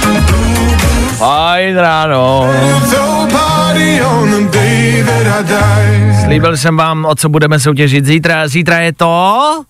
[1.17, 2.49] Fajn ráno.
[6.25, 8.47] Slíbil jsem vám, o co budeme soutěžit zítra.
[8.47, 9.63] Zítra je to...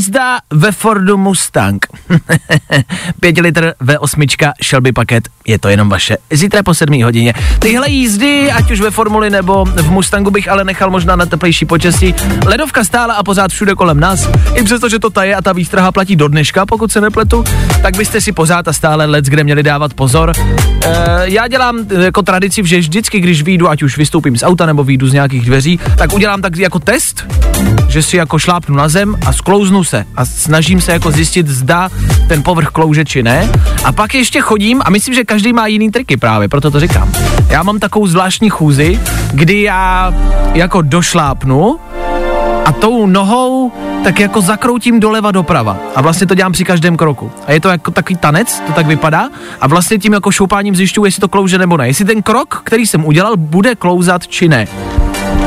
[0.00, 1.86] Jízda ve Fordu Mustang.
[3.20, 6.16] 5 litr V8 Shelby paket, je to jenom vaše.
[6.30, 7.34] Zítra po 7 hodině.
[7.58, 11.66] Tyhle jízdy, ať už ve Formuli nebo v Mustangu bych ale nechal možná na teplejší
[11.66, 12.14] počasí.
[12.46, 14.28] Ledovka stála a pořád všude kolem nás.
[14.54, 17.44] I přesto, že to taje a ta výstraha platí do dneška, pokud se nepletu,
[17.82, 20.32] tak byste si pořád a stále let, kde měli dávat pozor.
[20.36, 24.66] E, já dělám e, jako tradici, že vždycky, když vyjdu, ať už vystoupím z auta
[24.66, 27.26] nebo vyjdu z nějakých dveří, tak udělám tak jako test,
[27.88, 31.90] že si jako šlápnu na zem a sklouznu se a snažím se jako zjistit, zda
[32.28, 33.48] ten povrch klouže či ne.
[33.84, 37.12] A pak ještě chodím a myslím, že každý má jiný triky právě, proto to říkám.
[37.48, 39.00] Já mám takovou zvláštní chůzi,
[39.32, 40.14] kdy já
[40.54, 41.78] jako došlápnu
[42.64, 43.72] a tou nohou
[44.04, 45.76] tak jako zakroutím doleva doprava.
[45.96, 47.30] A vlastně to dělám při každém kroku.
[47.46, 49.28] A je to jako takový tanec, to tak vypadá.
[49.60, 51.86] A vlastně tím jako šoupáním zjišťuji, jestli to klouže nebo ne.
[51.86, 54.66] Jestli ten krok, který jsem udělal, bude klouzat či ne.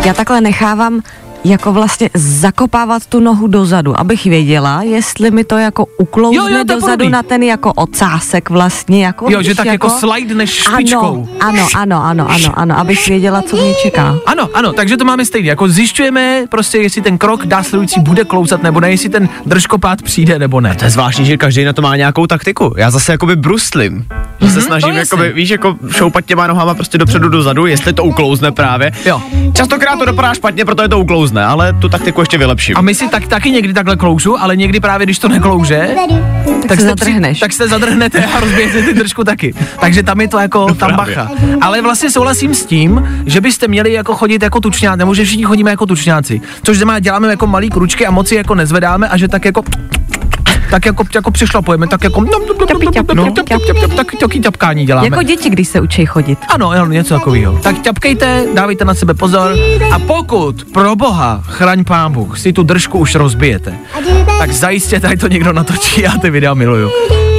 [0.06, 1.02] Já takhle nechávám
[1.44, 6.58] jako vlastně zakopávat tu nohu dozadu, abych věděla, jestli mi to jako uklouzne Jo, jo,
[6.58, 7.10] to dozadu podobný.
[7.10, 9.06] na ten jako ocásek vlastně.
[9.06, 11.28] Jako, Jo, že tak jako slide špičkou.
[11.40, 14.16] Ano, ano, ano, ano, ano, abych věděla, co mě čeká.
[14.26, 15.50] Ano, ano, takže to máme stejně.
[15.50, 20.40] Jako zjišťujeme prostě, jestli ten krok následující bude klouzat nebo ne, jestli ten držkopád přijde
[20.40, 20.76] nebo ne.
[20.76, 22.74] To je zvláštní, že každý na to má nějakou taktiku.
[22.78, 24.06] Já zase jakoby bruslím.
[24.42, 25.00] Že se snažím, to jasně.
[25.18, 28.92] jakoby, víš, jako šoupat těma nohama prostě dopředu, dozadu, jestli to uklouzne právě.
[29.06, 29.22] Jo.
[29.54, 32.78] Častokrát to dopadá špatně, protože to uklouzne, ale tu taktiku ještě vylepším.
[32.78, 35.90] A my si tak, taky někdy takhle kloužu, ale někdy právě, když to neklouže,
[36.68, 37.40] Tak, se jste zadrhneš.
[37.40, 39.54] tak se zadrhnete a rozbijete ty držku taky.
[39.80, 41.16] Takže tam je to jako tam právě.
[41.16, 41.32] bacha.
[41.62, 45.44] Ale vlastně souhlasím s tím, že byste měli jako chodit jako tučňáci, nebo že všichni
[45.44, 46.42] chodíme jako tučňáci.
[46.64, 49.64] Což znamená, děláme jako malý kručky a moci jako nezvedáme a že tak jako
[50.74, 52.30] tak jako, jako přešlapujeme, tak jako no,
[52.94, 53.94] ťap, ťap.
[53.96, 55.08] tak taky ťapkání děláme.
[55.08, 56.40] Jako děti, když se učí chodit.
[56.48, 57.60] Ano, ano, něco takového.
[57.64, 59.56] Tak ťapkejte, dávejte na sebe pozor
[59.92, 63.76] a pokud pro boha, chraň pán Bůh, si tu držku už rozbijete,
[64.38, 66.92] tak zajistě tady to někdo natočí, já ty videa miluju.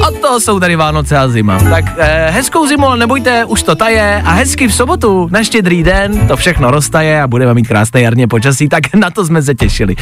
[0.07, 1.59] Od toho jsou tady Vánoce a zima.
[1.59, 5.83] Tak eh, hezkou zimu, ale nebojte, už to taje a hezky v sobotu, na štědrý
[5.83, 9.55] den, to všechno roztaje a budeme mít krásné jarně počasí, tak na to jsme se
[9.55, 9.95] těšili.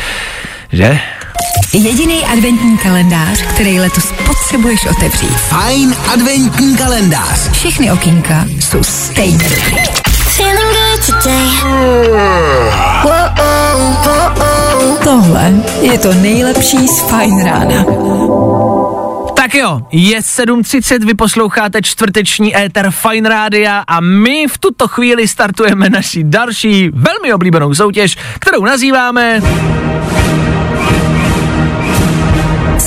[0.73, 0.99] Že?
[1.73, 5.29] Jediný adventní kalendář, který letos potřebuješ otevřít.
[5.29, 7.51] fajn adventní kalendář.
[7.51, 9.45] Všechny okýnka jsou stejné.
[15.03, 17.85] Tohle je to nejlepší z Fajn rána.
[19.35, 25.27] Tak jo, je 7.30, vy posloucháte čtvrteční éter Fine Rádia a my v tuto chvíli
[25.27, 29.41] startujeme naší další velmi oblíbenou soutěž, kterou nazýváme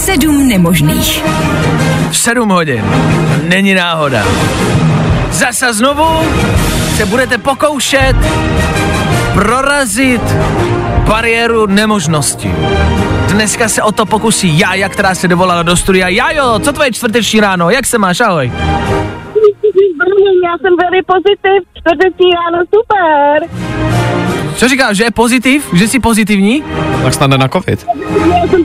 [0.07, 1.23] Sedm nemožných.
[2.11, 2.85] v 7 hodin.
[3.43, 4.23] Není náhoda.
[5.31, 6.05] Zasa znovu
[6.97, 8.17] se budete pokoušet
[9.35, 10.23] prorazit
[11.09, 12.55] bariéru nemožnosti.
[13.33, 16.09] Dneska se o to pokusí Jája, která se dovolala do studia.
[16.09, 17.71] Jajo, co tvoje čtvrteční ráno?
[17.71, 18.21] Jak se máš?
[18.21, 18.53] Ahoj.
[20.45, 23.49] Já jsem velmi pozitiv, čtvrtecí ráno super.
[24.57, 25.69] Co říkáš, že je pozitiv?
[25.73, 26.65] Že jsi pozitivní?
[27.03, 27.87] Tak snad na covid.
[28.31, 28.65] Já já jsem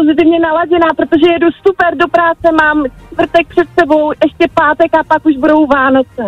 [0.00, 5.26] pozitivně naladěná, protože jedu super do práce, mám čtvrtek před sebou, ještě pátek a pak
[5.26, 6.24] už budou Vánoce.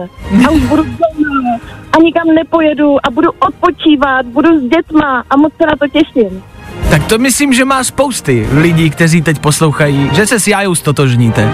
[0.46, 1.58] A už budu doma
[1.92, 6.44] a nikam nepojedu a budu odpočívat, budu s dětma a moc se na to těším.
[6.90, 11.50] Tak to myslím, že má spousty lidí, kteří teď poslouchají, že se s Jájou stotožníte.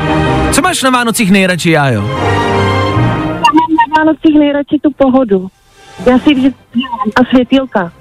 [0.53, 2.03] Co máš na Vánocích nejradši, Jájo?
[2.03, 5.49] Já mám na Vánocích nejradši tu pohodu.
[6.07, 6.81] Já si vždycky
[7.17, 7.93] a světýlka.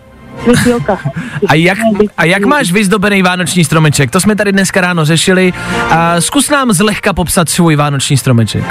[1.48, 1.78] A jak,
[2.18, 4.12] a jak máš vyzdobený vánoční stromeček?
[4.12, 5.54] To jsme tady dneska ráno řešili.
[5.90, 8.64] A zkus nám zlehka popsat svůj vánoční stromeček.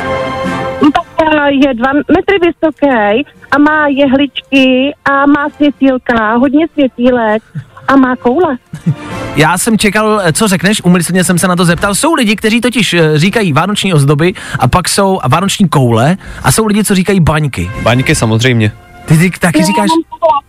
[1.22, 7.42] Eh, je dva metry vysoký a má jehličky a má světýlka, hodně světílek
[7.88, 8.56] a má koule.
[9.36, 11.94] Já jsem čekal, co řekneš, umyslně jsem se na to zeptal.
[11.94, 16.52] Jsou lidi, kteří totiž eh, říkají vánoční ozdoby a pak jsou a vánoční koule a
[16.52, 17.70] jsou lidi, co říkají baňky.
[17.82, 18.72] Baňky samozřejmě.
[19.04, 20.40] Ty, ty taky Já říkáš, mám.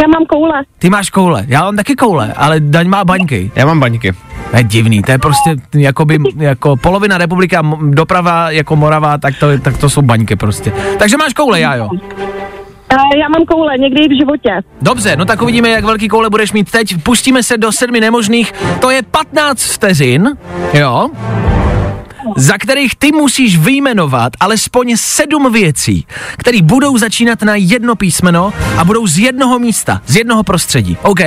[0.00, 0.62] Já mám koule.
[0.78, 3.50] ty máš koule, já mám taky koule, ale Daň má baňky.
[3.54, 4.12] Já mám baňky.
[4.50, 9.58] To je divný, to je prostě jakoby, jako polovina republika, doprava jako Morava, tak to,
[9.58, 10.72] tak to jsou baňky prostě.
[10.98, 11.88] Takže máš koule, já jo.
[12.90, 14.50] Eh, Já mám koule, někdy i v životě.
[14.82, 17.02] Dobře, no tak uvidíme, jak velký koule budeš mít teď.
[17.02, 18.52] Pustíme se do sedmi nemožných.
[18.80, 20.36] To je 15 vteřin,
[20.74, 21.08] jo?
[22.36, 28.84] Za kterých ty musíš vyjmenovat alespoň sedm věcí, které budou začínat na jedno písmeno a
[28.84, 30.96] budou z jednoho místa, z jednoho prostředí.
[31.02, 31.20] OK?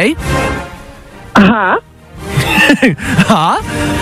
[1.36, 1.78] Aha.
[3.28, 3.58] Ha?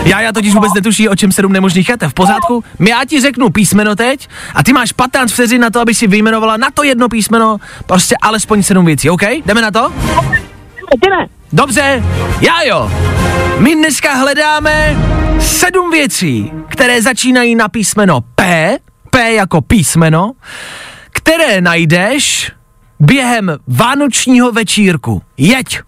[0.06, 1.97] Já, já totiž vůbec netuší, o čem sedm nemožných je.
[1.97, 2.63] To je v pořádku?
[2.80, 6.58] Já ti řeknu písmeno teď a ty máš 15 vteřin na to, aby si vyjmenovala
[6.58, 9.10] na to jedno písmeno prostě alespoň sedm věcí.
[9.10, 9.23] OK?
[9.45, 9.93] Jdeme na to?
[11.02, 11.25] Jdeme.
[11.54, 12.04] Dobře,
[12.41, 12.91] já jo.
[13.58, 14.97] My dneska hledáme
[15.39, 18.78] sedm věcí, které začínají na písmeno P,
[19.10, 20.32] P jako písmeno,
[21.12, 22.52] které najdeš
[22.99, 25.21] během vánočního večírku.
[25.38, 25.80] Jeď.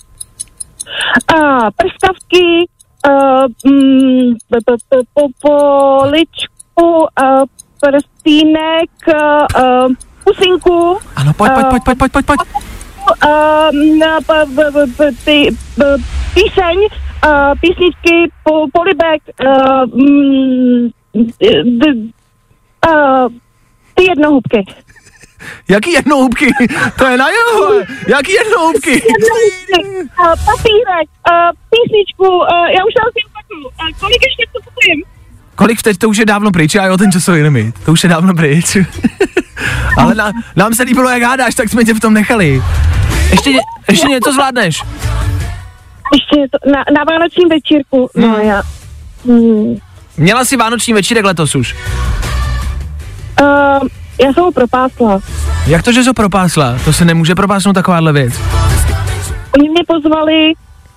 [1.35, 2.67] Uh, prskavky,
[3.07, 4.33] uh, mm,
[5.13, 7.43] po- poličku, uh,
[7.79, 12.39] prstínek, uh, pusinku, Ano, pojď, pojď, pojď, pojď, pojď, pojď, pojď.
[13.25, 15.97] uh, na p- p- p- p- ty- p-
[16.33, 16.77] píseň,
[17.25, 20.89] uh, písničky, po- polibek, uh, mm,
[21.79, 22.11] d-
[22.89, 23.27] uh,
[23.95, 24.65] ty jednohubky.
[25.69, 26.47] Jaký jednohubky?
[26.97, 27.73] To je na jeho.
[28.07, 29.01] Jaký jednohubky?
[29.01, 33.65] Uh, papírek, uh, písničku, uh, já už asi opakuju.
[33.67, 35.03] Uh, kolik ještě to povím?
[35.55, 37.75] Kolik vteř, to už je dávno pryč, já jo, ten časový limit.
[37.85, 38.77] To už je dávno pryč.
[39.97, 42.61] Ale na, nám se líbilo, jak hádáš, tak jsme tě v tom nechali.
[43.31, 43.51] Ještě,
[43.89, 44.81] ještě něco zvládneš?
[46.13, 48.09] Ještě to, na, na vánočním večírku.
[48.15, 48.41] No Hmm.
[48.47, 48.61] já.
[49.25, 49.75] Hmm.
[50.17, 51.75] Měla jsi vánoční večírek letos už.
[53.41, 53.47] Uh,
[54.21, 55.19] já jsem ho propásla.
[55.67, 56.75] Jak to, že jsi ho propásla?
[56.85, 58.33] To se nemůže propásnout takováhle věc.
[59.59, 60.53] Oni mě pozvali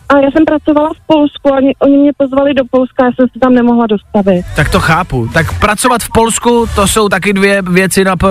[0.09, 3.27] a já jsem pracovala v Polsku a oni, oni mě pozvali do Polska já jsem
[3.33, 4.45] se tam nemohla dostavit.
[4.57, 5.29] Tak to chápu.
[5.35, 8.27] Tak pracovat v Polsku, to jsou taky dvě věci na P.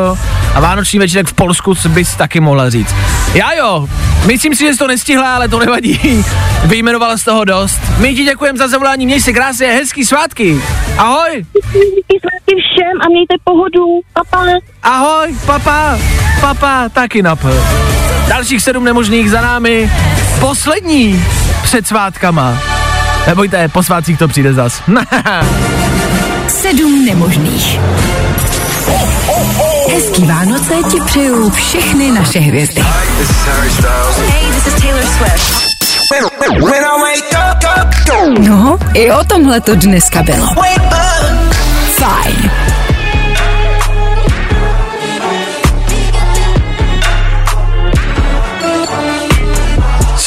[0.55, 2.95] A vánoční večírek v Polsku bys taky mohla říct.
[3.33, 3.87] Já jo,
[4.27, 5.99] myslím si, že jsi to nestihla, ale to nevadí.
[6.65, 7.79] Vyjmenovala z toho dost.
[7.99, 10.61] My ti děkujeme za zavolání, měj se krásně, hezký svátky.
[10.97, 13.85] Ahoj, Díky svátky všem a mějte pohodu.
[14.13, 14.45] Papa.
[14.83, 15.99] ahoj, papa,
[16.41, 17.47] papa, taky na P.
[18.27, 19.91] Dalších sedm nemožných za námi.
[20.39, 21.25] Poslední
[21.63, 22.57] před svátkama.
[23.27, 24.81] Nebojte, po svátcích to přijde zas.
[26.47, 27.79] Sedm nemožných.
[29.93, 32.81] Hezký Vánoce ti přeju všechny naše hvězdy.
[32.81, 35.63] Hey, this is Taylor Swift.
[38.39, 40.47] No, i o tomhle to dneska bylo.
[41.97, 42.51] Fajn.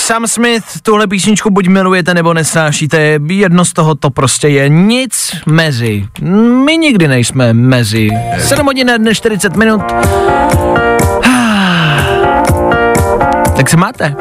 [0.07, 5.37] Sam Smith, tuhle písničku buď milujete nebo nesnášíte, jedno z toho to prostě je nic
[5.47, 6.09] mezi.
[6.65, 8.11] My nikdy nejsme mezi.
[8.39, 9.83] 7 hodin dne 40 minut.
[13.57, 14.15] Tak se máte.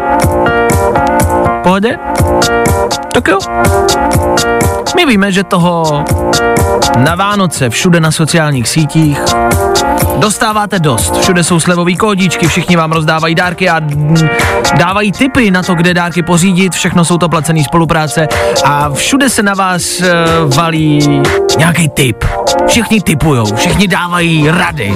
[1.63, 1.97] pohodě?
[3.13, 3.39] Tak jo.
[4.95, 6.05] My víme, že toho
[6.97, 9.19] na Vánoce všude na sociálních sítích
[10.17, 11.17] dostáváte dost.
[11.17, 13.81] Všude jsou slevový kódičky, všichni vám rozdávají dárky a
[14.77, 18.27] dávají tipy na to, kde dárky pořídit, všechno jsou to placené spolupráce
[18.63, 20.05] a všude se na vás uh,
[20.55, 21.21] valí
[21.57, 22.25] nějaký tip.
[22.67, 24.95] Všichni tipujou, všichni dávají rady.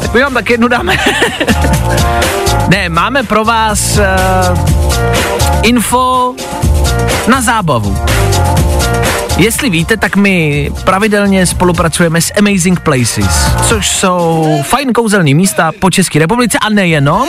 [0.00, 0.96] Tak my vám tak jednu dáme.
[2.68, 4.58] ne, máme pro vás uh,
[5.62, 6.34] info
[7.28, 7.96] na zábavu.
[9.36, 15.90] Jestli víte, tak my pravidelně spolupracujeme s Amazing Places, což jsou fajn kouzelní místa po
[15.90, 17.28] České republice a nejenom.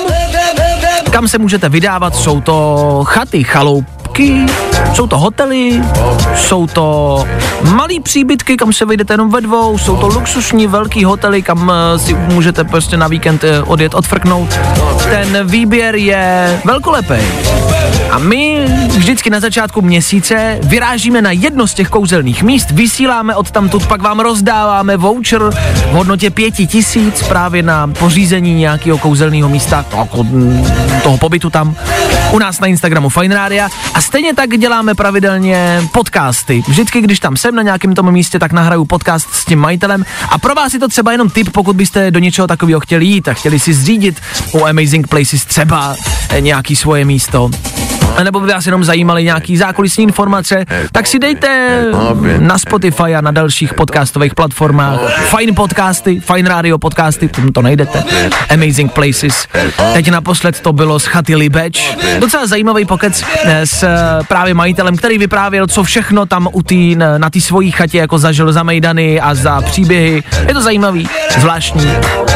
[1.11, 4.45] Kam se můžete vydávat, jsou to chaty, chaloupky,
[4.93, 5.81] jsou to hotely,
[6.35, 7.25] jsou to
[7.61, 11.99] malý příbytky, kam se vyjdete jenom ve dvou, jsou to luxusní velký hotely, kam eh,
[11.99, 14.59] si můžete prostě na víkend eh, odjet, odfrknout.
[15.09, 17.15] Ten výběr je velkolepý.
[18.11, 18.67] A my
[19.01, 24.01] vždycky na začátku měsíce vyrážíme na jedno z těch kouzelných míst, vysíláme od tamtud, pak
[24.01, 30.25] vám rozdáváme voucher v hodnotě pěti tisíc právě na pořízení nějakého kouzelného místa, toho,
[31.03, 31.75] toho pobytu tam,
[32.31, 33.67] u nás na Instagramu Fine Radio.
[33.93, 36.63] A stejně tak děláme pravidelně podcasty.
[36.67, 40.05] Vždycky, když tam jsem na nějakém tom místě, tak nahraju podcast s tím majitelem.
[40.29, 43.27] A pro vás je to třeba jenom tip, pokud byste do něčeho takového chtěli jít
[43.27, 45.95] a chtěli si zřídit u Amazing Places třeba
[46.39, 47.49] nějaký svoje místo
[48.23, 51.81] nebo by vás jenom zajímaly nějaký zákulisní informace, tak si dejte
[52.39, 58.03] na Spotify a na dalších podcastových platformách fajn podcasty, fajn radio podcasty, tomu to najdete,
[58.49, 59.47] Amazing Places.
[59.93, 61.97] Teď naposled to bylo z chaty Libeč.
[62.19, 66.95] Docela zajímavý pokec eh, s eh, právě majitelem, který vyprávěl, co všechno tam u tý,
[66.95, 70.23] na té svojí chatě jako zažil za mejdany a za příběhy.
[70.47, 71.91] Je to zajímavý, zvláštní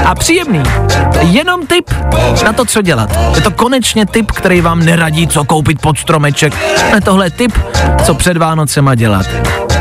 [0.06, 0.64] a příjemný.
[1.22, 1.92] Jenom tip
[2.46, 3.10] na to, co dělat.
[3.36, 6.54] Je to konečně tip, který vám neradí, co koupit pod stromeček.
[7.04, 7.52] Tohle je tip,
[8.06, 9.26] co před Vánocema dělat.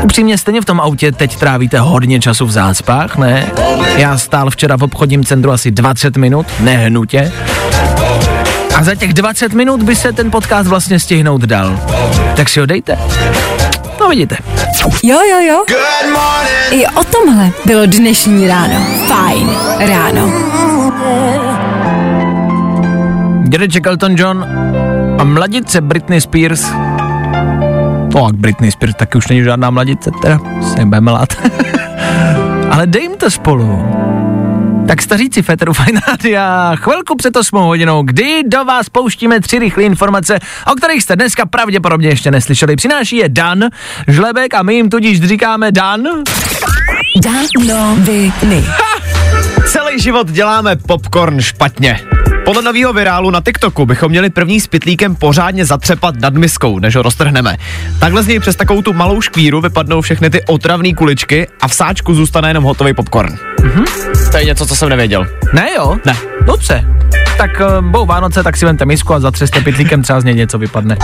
[0.03, 3.51] Upřímně stejně v tom autě teď trávíte hodně času v zácpách, ne?
[3.97, 7.31] Já stál včera v obchodním centru asi 20 minut, nehnutě.
[8.75, 11.79] A za těch 20 minut by se ten podcast vlastně stihnout dal.
[12.35, 12.97] Tak si ho dejte.
[13.99, 14.37] No vidíte.
[15.03, 15.63] Jo, jo, jo.
[16.71, 18.87] I o tomhle bylo dnešní ráno.
[19.07, 20.31] Fajn ráno.
[23.47, 24.45] Dědeček Elton John
[25.17, 26.71] a mladice Britney Spears.
[28.13, 31.29] No a Britney Spears taky už není žádná mladice, teda se nebudeme lát.
[32.71, 33.85] Ale dej jim to spolu.
[34.87, 36.01] Tak staříci Féteru Fine
[36.39, 40.39] a chvilku před 8 hodinou, kdy do vás pouštíme tři rychlé informace,
[40.71, 42.75] o kterých jste dneska pravděpodobně ještě neslyšeli.
[42.75, 43.59] Přináší je Dan
[44.07, 46.03] Žlebek a my jim tudíž říkáme Dan.
[47.23, 48.63] Danoviny.
[49.65, 51.99] Celý život děláme popcorn špatně.
[52.45, 56.95] Podle nového virálu na TikToku bychom měli první s pitlíkem pořádně zatřepat nad miskou, než
[56.95, 57.57] ho roztrhneme.
[57.99, 61.73] Takhle z něj přes takovou tu malou škvíru vypadnou všechny ty otravné kuličky a v
[61.73, 63.37] sáčku zůstane jenom hotový popcorn.
[63.63, 63.85] Mhm.
[64.31, 65.27] To je něco, co jsem nevěděl.
[65.53, 65.97] Ne jo?
[66.05, 66.15] Ne.
[66.45, 66.85] Dobře.
[67.37, 70.57] Tak uh, budou Vánoce, tak si vemte misku a zatřeste pitlíkem třeba z něj něco
[70.57, 70.97] vypadne.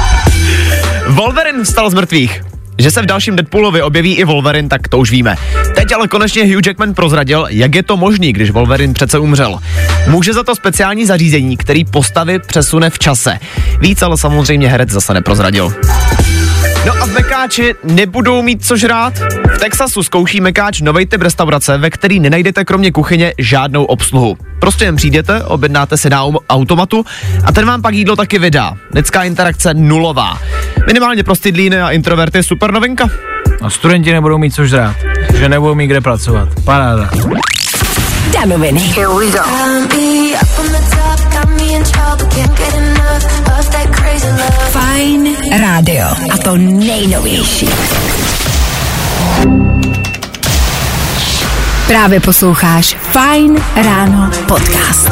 [1.08, 2.42] Wolverine vstal z mrtvých.
[2.78, 5.36] Že se v dalším Deadpoolovi objeví i Wolverine, tak to už víme.
[5.76, 9.60] Teď ale konečně Hugh Jackman prozradil, jak je to možný, když Wolverine přece umřel.
[10.08, 13.40] Může za to speciální zařízení, který postavy přesune v čase.
[13.80, 15.74] Víc ale samozřejmě herec zase neprozradil.
[16.86, 19.14] No a v Mekáči nebudou mít co žrát?
[19.56, 24.38] V Texasu zkouší Mekáč nový typ restaurace, ve který nenajdete kromě kuchyně žádnou obsluhu.
[24.60, 27.06] Prostě jen přijdete, objednáte si na automatu
[27.46, 28.74] a ten vám pak jídlo taky vydá.
[28.96, 30.40] Lidská interakce nulová.
[30.88, 33.10] Minimálně pro stydlíny a introverty super novinka.
[33.62, 34.96] A studenti nebudou mít co žrát,
[35.38, 36.50] že nebudou mít kde pracovat.
[36.66, 37.10] Paráda.
[38.34, 38.80] Danoviny.
[38.80, 39.40] Here we go.
[44.72, 46.08] Fajn rádio.
[46.34, 47.70] A to nejnovější.
[51.88, 55.12] Právě posloucháš Fajn ráno podcast.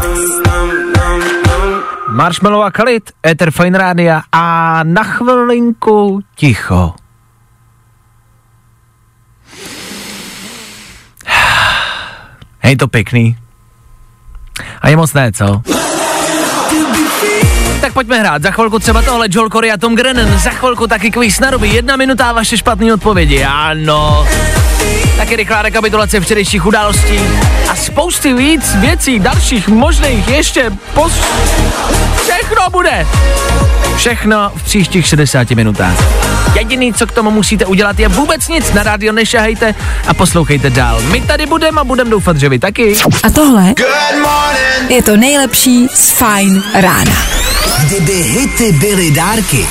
[2.09, 6.93] Marshmallow a Kalit, Ether Fine Rádia a na chvilinku ticho.
[12.59, 13.37] Hej, to pěkný.
[14.81, 15.61] A je moc ne, co?
[17.99, 21.39] Pojďme hrát, za chvilku třeba tohle Joel Corey a Tom Grennan, za chvilku taky quiz
[21.39, 24.25] na ruby, jedna minuta a vaše špatné odpovědi, ano.
[25.29, 27.19] Tak taky rychlá rekapitulace včerejších událostí
[27.69, 31.13] a spousty víc věcí, dalších možných ještě pos...
[32.23, 33.07] Všechno bude!
[33.95, 35.95] Všechno v příštích 60 minutách.
[36.55, 38.73] Jediný, co k tomu musíte udělat, je vůbec nic.
[38.73, 39.75] Na rádio nešahejte
[40.07, 41.01] a poslouchejte dál.
[41.01, 42.95] My tady budeme a budeme doufat, že vy taky.
[43.23, 43.73] A tohle
[44.89, 47.15] je to nejlepší z Fine rána.
[47.85, 49.67] Kdyby hity byly dárky,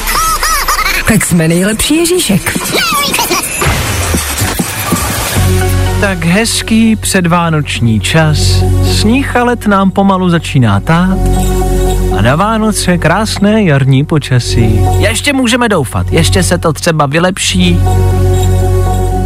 [1.08, 2.58] Tak jsme nejlepší Ježíšek.
[6.00, 8.64] Tak hezký předvánoční čas.
[8.84, 11.18] Sníh a let nám pomalu začíná tát.
[12.18, 14.80] A na Vánoce krásné jarní počasí.
[14.98, 17.80] Ještě můžeme doufat, ještě se to třeba vylepší,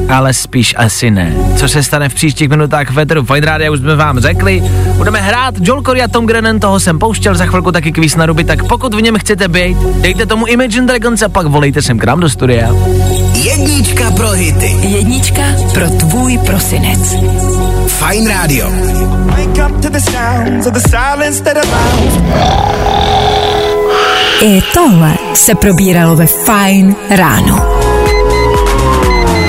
[0.09, 1.35] ale spíš asi ne.
[1.57, 4.63] Co se stane v příštích minutách Veteru Fine Radio, už jsme vám řekli.
[4.97, 8.27] Budeme hrát Joel Corey a Tom Grennan, toho jsem pouštěl, za chvilku taky kvíz na
[8.27, 11.99] ruby, tak pokud v něm chcete být, dejte tomu Imagine Dragons a pak volejte sem
[11.99, 12.69] k nám do studia.
[14.13, 14.77] Jednička pro hity.
[14.89, 15.43] Jednička
[15.75, 17.15] pro tvůj prosinec.
[21.41, 22.17] That allows
[24.43, 27.82] I tohle se probíralo ve Fine ráno.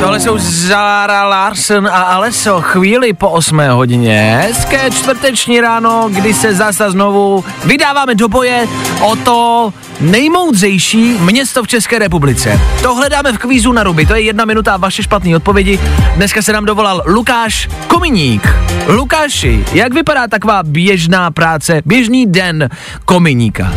[0.03, 4.39] Tohle jsou Zara Larsen a Aleso chvíli po 8 hodině.
[4.41, 8.67] Hezké čtvrteční ráno, kdy se zase znovu vydáváme do boje
[9.01, 12.59] o to nejmoudřejší město v České republice.
[12.81, 15.79] To hledáme v kvízu na ruby, to je jedna minuta vaše špatné odpovědi.
[16.15, 18.47] Dneska se nám dovolal Lukáš Kominík.
[18.87, 22.69] Lukáši, jak vypadá taková běžná práce, běžný den
[23.05, 23.73] kominíka?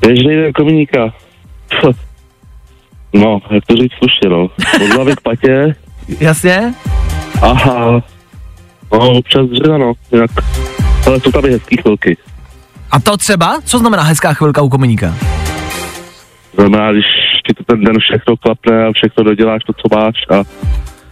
[0.00, 1.12] Běžný den kominíka.
[3.12, 4.42] No, jak to říct slušně, no.
[4.84, 5.74] Od hlavy k patě,
[6.20, 6.74] Jasně?
[7.42, 8.02] aha.
[8.92, 10.30] No, občas dřeva, no, jinak.
[11.06, 12.16] Ale jsou tam i hezký chvilky.
[12.90, 13.58] A to třeba?
[13.64, 15.14] Co znamená hezká chvilka u kominíka?
[16.54, 17.04] Znamená, když
[17.48, 20.42] ti to ten den všechno klapne a všechno doděláš to, co máš a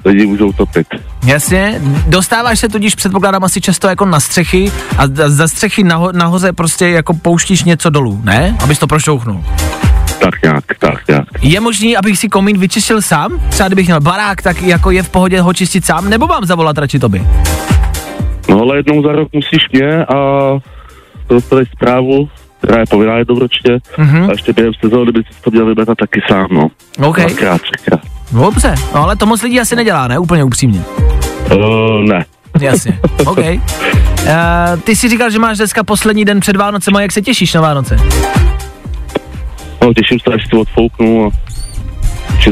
[0.04, 0.86] lidi můžou topit.
[1.26, 6.12] Jasně, dostáváš se tudíž předpokládám asi často jako na střechy a z- ze střechy naho-
[6.16, 8.56] nahoře prostě jako pouštíš něco dolů, ne?
[8.62, 9.44] Abys to prošouchnul.
[10.18, 11.24] Tak nějak, tak nějak.
[11.42, 13.40] Je možný, abych si komín vyčistil sám?
[13.48, 16.78] Třeba kdybych měl barák, tak jako je v pohodě ho čistit sám, nebo mám zavolat
[16.78, 17.26] radši tobě?
[18.48, 20.14] No ale jednou za rok musíš mě a
[21.28, 24.24] dostaneš zprávu, která je povinná jednoročně Mhm.
[24.24, 26.68] a ještě během sezóny by si to měl vymetat taky sám, no.
[27.08, 28.00] OK, Dvakrát, třikrát.
[28.32, 30.18] dobře, no ale to moc lidí asi nedělá, ne?
[30.18, 30.80] Úplně upřímně.
[31.54, 31.60] Uh,
[32.08, 32.24] ne.
[32.60, 33.38] Jasně, OK.
[33.38, 37.54] Uh, ty si říkal, že máš dneska poslední den před Vánocem a jak se těšíš
[37.54, 37.96] na Vánoce?
[39.86, 41.30] No, těším se, až si to odfouknu a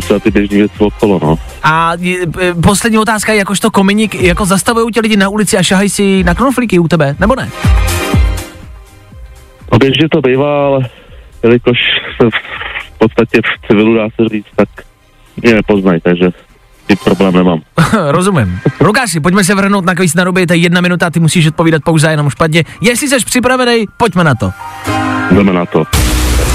[0.01, 1.39] se na ty běžné věci okolo, no.
[1.63, 5.63] A je, e, poslední otázka je, jakožto kominík, jako zastavují tě lidi na ulici a
[5.63, 7.51] šahají si na knoflíky u tebe, nebo ne?
[9.73, 10.89] No běžně to bývá, ale
[11.43, 11.79] jelikož
[12.17, 14.69] jsem v podstatě v civilu, dá se říct, tak
[15.43, 16.31] mě nepoznají, takže
[16.87, 17.61] ty problém nemám.
[18.11, 18.61] Rozumím.
[18.81, 21.83] Lukáši, pojďme se vrhnout na kvíz na ruby, to je jedna minuta, ty musíš odpovídat
[21.85, 22.65] pouze jenom špatně.
[22.81, 24.51] Jestli jsi připravený, pojďme na to.
[25.31, 25.85] Jdeme na to.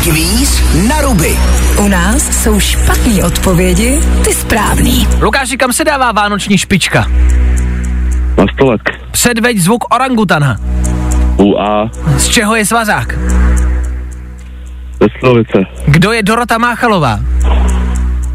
[0.04, 1.38] Kvíz na ruby.
[1.80, 5.08] U nás jsou špatné odpovědi, ty správný.
[5.22, 7.08] Lukáši, kam se dává vánoční špička?
[8.38, 8.82] Na stolek.
[9.12, 10.58] Předveď zvuk orangutana.
[11.38, 13.20] UA, Z čeho je svazák?
[15.00, 15.60] Veslovice.
[15.88, 17.20] Kdo je Dorota Máchalová?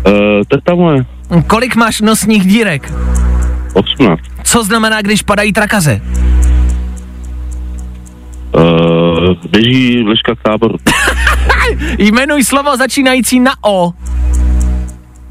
[0.06, 0.12] Uh,
[0.48, 1.04] teta moje,
[1.46, 2.92] Kolik máš nosních dírek?
[3.74, 4.20] 18.
[4.42, 6.00] Co znamená, když padají trakaze?
[8.54, 10.74] Uh, běží vleška k táboru.
[11.98, 13.92] Jmenuj slovo začínající na O.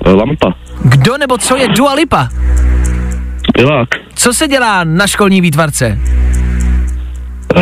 [0.06, 0.54] Lampa.
[0.84, 2.30] Kdo nebo co je Dua Lipa?
[3.54, 3.90] Pilák.
[4.16, 6.00] Co se dělá na školní výtvarce?
[7.56, 7.62] Uh,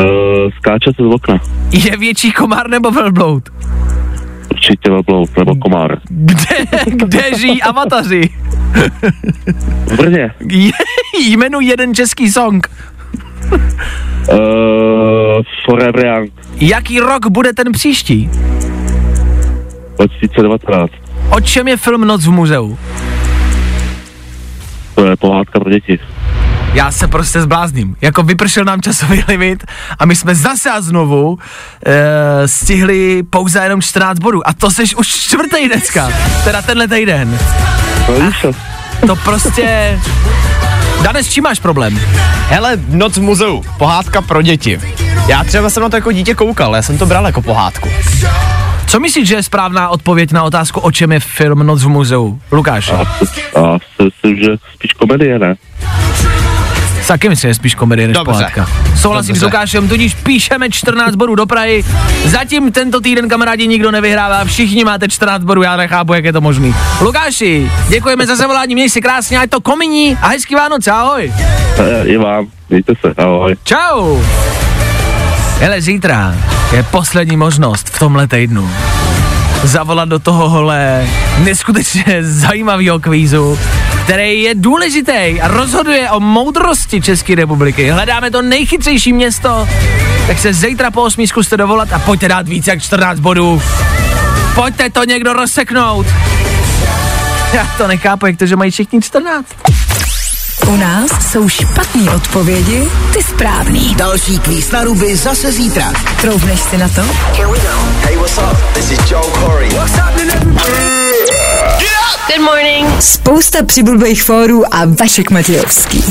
[0.58, 1.40] skáče se z okna.
[1.72, 3.44] Je větší komár nebo velbloud?
[4.52, 5.98] Určitě velbloud, nebo komár.
[6.10, 6.56] Kde,
[6.86, 8.30] kde žijí avataři?
[9.86, 10.32] V Brně.
[10.50, 10.72] Je-
[11.30, 12.68] Jmenuj jeden český song.
[14.30, 14.38] Uh,
[15.66, 16.32] Forever Young.
[16.56, 18.30] Jaký rok bude ten příští?
[19.98, 20.92] 2019.
[21.30, 22.78] O čem je film Noc v muzeu?
[24.96, 26.00] To je pohádka pro děti.
[26.74, 27.96] Já se prostě zblázním.
[28.02, 29.64] Jako vypršel nám časový limit
[30.00, 31.40] a my jsme zase a znovu
[31.86, 34.48] e, stihli pouze jenom 14 bodů.
[34.48, 36.10] A to seš už čtvrtý dneska.
[36.44, 37.40] Teda tenhle týden.
[38.08, 38.52] No víš co?
[39.08, 40.00] To prostě...
[41.04, 42.00] Dane, s čím máš problém?
[42.48, 44.80] Hele, noc v muzeu, pohádka pro děti.
[45.28, 47.90] Já třeba jsem na to jako dítě koukal, já jsem to bral jako pohádku.
[48.88, 52.40] Co myslíš, že je správná odpověď na otázku, o čem je film Noc v muzeu?
[52.52, 53.02] Lukáš, A,
[53.60, 55.56] a si myslím, že spíš komedie, ne?
[57.08, 58.32] Taky myslím, že spíš komedie než Dobře.
[58.32, 58.68] pohádka.
[58.98, 59.46] Souhlasím s Dobře.
[59.46, 61.84] Lukášem, tudíž píšeme 14 bodů do Prahy.
[62.26, 66.42] Zatím tento týden, kamarádi, nikdo nevyhrává, všichni máte 14 bodů, já nechápu, jak je to
[66.42, 66.76] možný.
[67.02, 71.34] Lukáši, děkujeme za zavolání, měj si krásně, ať to kominí a hezký Vánoce, ahoj.
[71.78, 73.56] E, I vám, mějte se, ahoj.
[73.64, 74.20] Čau.
[75.60, 76.36] Hele, zítra
[76.72, 78.70] je poslední možnost v tomhle týdnu
[79.64, 81.08] zavolat do tohohle
[81.44, 83.60] neskutečně zajímavého kvízu,
[84.04, 87.90] který je důležitý a rozhoduje o moudrosti České republiky.
[87.90, 89.68] Hledáme to nejchytřejší město,
[90.28, 93.62] tak se zítra po 8 zkuste dovolat a pojďte dát víc jak 14 bodů.
[94.56, 96.08] Pojďte to někdo rozseknout.
[97.54, 99.46] Já to nechápu, jak to, že mají všichni 14.
[100.68, 103.96] U nás jsou špatné odpovědi, ty správný.
[103.96, 105.94] Další kvíz na ruby zase zítra.
[106.22, 107.02] Troufneš si na to?
[107.02, 108.74] Hey, what's up?
[108.74, 109.70] This is Joe Corey.
[109.70, 110.58] What's happening,
[112.28, 113.02] Good morning.
[113.02, 116.04] Spousta přibulbých fórů a Vašek Matějovský.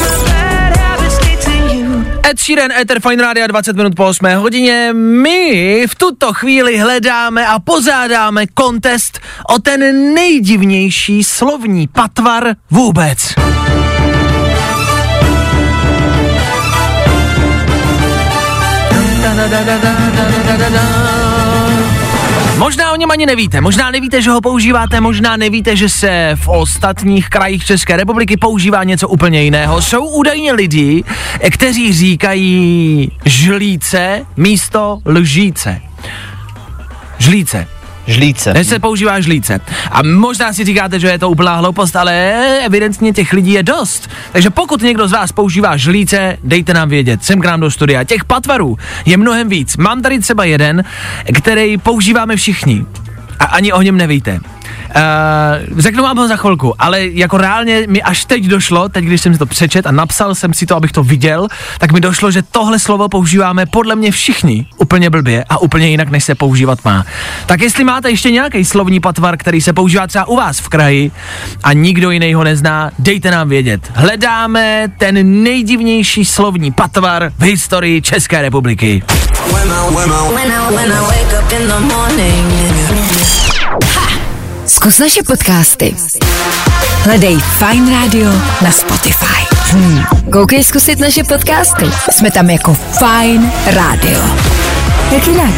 [2.31, 4.93] Ed Sheeran, Ether Fine Radio 20 minut po 8 hodině.
[4.93, 13.35] My v tuto chvíli hledáme a pozádáme kontest o ten nejdivnější slovní patvar vůbec.
[22.61, 26.49] Možná o něm ani nevíte, možná nevíte, že ho používáte, možná nevíte, že se v
[26.49, 29.83] ostatních krajích České republiky používá něco úplně jiného.
[29.83, 31.05] Jsou údajně lidi,
[31.51, 35.81] kteří říkají žlíce místo lžíce.
[37.19, 37.80] Žlíce.
[38.11, 38.55] Žlíce.
[38.55, 39.61] Než se používá žlíce.
[39.91, 42.33] A možná si říkáte, že je to úplná hloupost, ale
[42.65, 44.11] evidentně těch lidí je dost.
[44.33, 48.05] Takže pokud někdo z vás používá žlíce, dejte nám vědět, sem k nám do studia.
[48.05, 49.77] Těch patvarů je mnohem víc.
[49.77, 50.85] Mám tady třeba jeden,
[51.35, 52.85] který používáme všichni.
[53.39, 54.41] A ani o něm nevíte.
[54.97, 59.21] Uh, řeknu vám ho za chvilku, ale jako reálně mi až teď došlo, teď když
[59.21, 61.49] jsem si to přečet a napsal jsem si to, abych to viděl,
[61.79, 66.09] tak mi došlo, že tohle slovo používáme podle mě všichni úplně blbě a úplně jinak,
[66.09, 67.05] než se používat má.
[67.47, 71.11] Tak jestli máte ještě nějaký slovní patvar, který se používá třeba u vás v kraji
[71.63, 73.91] a nikdo jiný ho nezná, dejte nám vědět.
[73.95, 79.03] Hledáme ten nejdivnější slovní patvar v historii České republiky.
[84.71, 85.97] Zkus naše podcasty.
[87.03, 88.31] Hledej Fine Radio
[88.63, 89.43] na Spotify.
[89.71, 90.05] Hmm.
[90.33, 91.91] Koukej zkusit naše podcasty.
[92.11, 94.21] Jsme tam jako Fine Radio.
[95.13, 95.55] Jak jinak?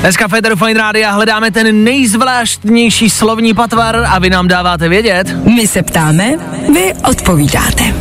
[0.00, 5.36] Dneska v Federu Fine Rádia hledáme ten nejzvláštnější slovní patvar a vy nám dáváte vědět.
[5.44, 6.32] My se ptáme,
[6.74, 7.94] vy odpovídáte.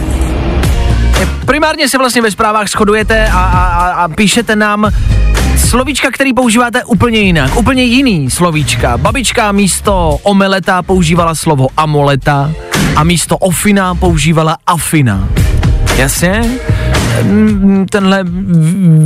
[1.45, 4.91] Primárně se vlastně ve zprávách shodujete a, a, a píšete nám
[5.69, 8.97] slovíčka, který používáte úplně jinak, úplně jiný slovíčka.
[8.97, 12.51] Babička místo omeleta používala slovo amoleta
[12.95, 15.29] a místo ofina používala afina.
[15.97, 16.59] Jasně?
[17.23, 18.23] Mm, Tenhle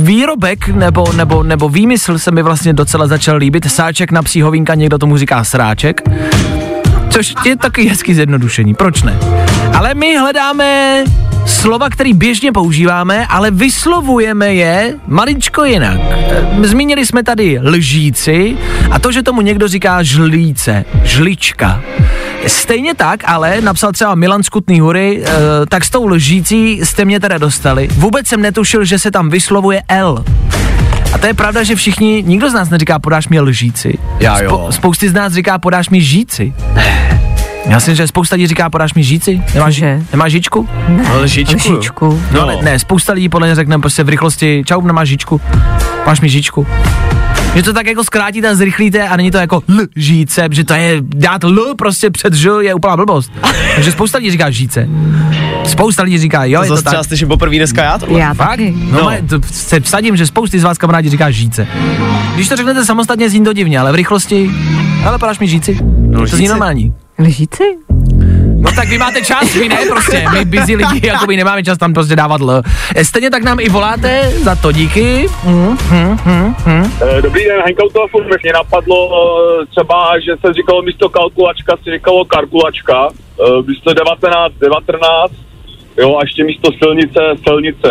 [0.02, 3.70] výrobek nebo, nebo, nebo výmysl se mi vlastně docela začal líbit.
[3.70, 6.00] Sáček na psí hovínka, někdo tomu říká sráček.
[7.10, 9.18] Což je taky hezký zjednodušení, proč ne?
[9.74, 11.04] Ale my hledáme
[11.46, 16.00] slova, který běžně používáme, ale vyslovujeme je maličko jinak.
[16.60, 18.56] E, Zmínili jsme tady lžíci
[18.90, 21.82] a to, že tomu někdo říká žlíce, žlička.
[22.46, 25.26] Stejně tak, ale napsal třeba Milan z Kutný hory, e,
[25.66, 27.88] tak s tou lžící jste mě teda dostali.
[27.92, 30.24] Vůbec jsem netušil, že se tam vyslovuje L.
[31.12, 33.98] A to je pravda, že všichni, nikdo z nás neříká podáš mi lžíci.
[34.20, 34.66] Já jo.
[34.70, 36.54] spousty z nás říká podáš mi žíci.
[37.68, 39.42] Já si, že spousta lidí říká podáš mi žíci.
[39.54, 40.02] Nemáš, Že?
[40.12, 40.68] nemáš žíčku?
[41.20, 41.72] Lžičku.
[41.72, 42.22] Lžičku.
[42.32, 45.40] No, ale ne, spousta lidí podle mě řekne prostě v rychlosti, čau, nemáš žíčku,
[46.06, 46.66] máš mi žíčku.
[47.54, 49.62] Že to tak jako zkrátíte a zrychlíte a není to jako
[49.96, 53.32] lžíce, že to je dát l prostě před ž je úplná blbost.
[53.74, 54.88] Takže spousta lidí říká žíce.
[55.66, 57.04] Spousta lidí říká, jo, To je to tak.
[57.04, 58.20] slyším poprvé dneska já tohle.
[58.20, 58.48] Já Fakt?
[58.50, 58.74] taky.
[58.90, 59.10] No, No.
[59.10, 59.28] no.
[59.40, 61.66] to se vsadím, že spousty z vás kamarádi říká žíce.
[62.34, 64.50] Když to řeknete samostatně, zní to divně, ale v rychlosti,
[65.06, 65.78] ale podáš mi žíci.
[66.08, 66.48] No, to zní žíci?
[66.48, 66.92] normální.
[67.18, 67.64] Lžíci?
[68.58, 71.78] No tak vy máte čas, vy ne prostě, my busy lidi, jako by nemáme čas
[71.78, 72.62] tam prostě dávat L.
[73.02, 75.26] Stejně tak nám i voláte, za to díky.
[75.44, 76.92] Mm, mm, mm, mm.
[77.02, 78.24] Eh, Dobrý den, Henka telefonu.
[78.42, 79.10] Mě napadlo
[79.62, 83.08] eh, třeba, že se říkalo místo kalkulačka, se říkalo karkulačka.
[83.40, 85.32] Eh, Místo 19, 19.
[85.98, 87.88] Jo, a ještě místo silnice, silnice.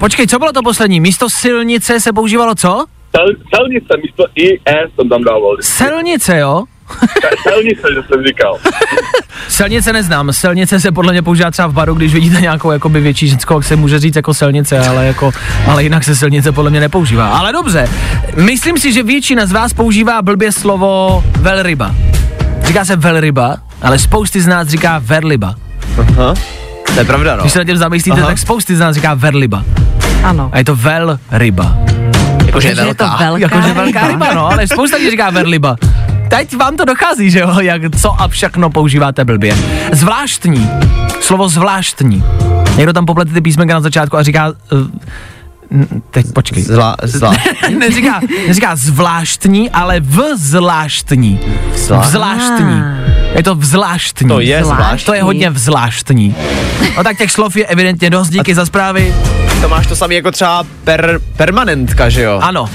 [0.00, 1.00] Počkej, co bylo to poslední?
[1.00, 2.84] Místo silnice se používalo co?
[3.16, 5.56] Sel, silnice, místo I, E jsem tam dával.
[5.60, 6.64] Silnice, jo?
[7.42, 8.58] Silnice, že jsem říkal.
[9.48, 13.28] Silnice neznám, silnice se podle mě používá třeba v baru, když vidíte nějakou jakoby větší
[13.28, 15.30] ženskou, jak se může říct jako silnice, ale jako,
[15.66, 17.28] ale jinak se silnice podle mě nepoužívá.
[17.28, 17.88] Ale dobře,
[18.36, 21.94] myslím si, že většina z vás používá blbě slovo velryba.
[22.62, 25.54] Říká se velryba, ale spousty z nás říká verliba.
[25.98, 26.34] Aha.
[26.94, 27.42] To je pravda, no.
[27.42, 28.26] Když se na tím zamyslíte, Aha.
[28.26, 29.64] tak spousty z nás říká verliba.
[30.22, 30.50] Ano.
[30.52, 31.76] A je to velryba.
[32.46, 33.16] Jakože je Takže je to velká.
[33.16, 35.76] velká Jakože velká ryba, no, ale spousta lidí říká verliba.
[36.28, 39.56] Teď vám to dochází, že jo, jak co a všechno používáte blbě.
[39.92, 40.70] Zvláštní.
[41.20, 42.24] Slovo zvláštní.
[42.76, 44.48] Někdo tam poplete ty písmenka na začátku a říká...
[44.48, 44.78] Uh,
[45.70, 46.62] n- teď počkej.
[46.62, 47.34] Zlá, zlá.
[47.78, 51.40] neříká, neříká zvláštní, ale vzláštní.
[51.74, 52.82] Vzlá- Vzláštní.
[53.34, 54.28] Je to vzláštní.
[54.28, 55.06] To je zvláštní.
[55.06, 56.34] To je hodně vzláštní.
[56.96, 59.14] No tak těch slov je evidentně dost, díky za zprávy.
[59.60, 62.38] To máš to samé jako třeba per, permanentka, že jo?
[62.42, 62.68] Ano,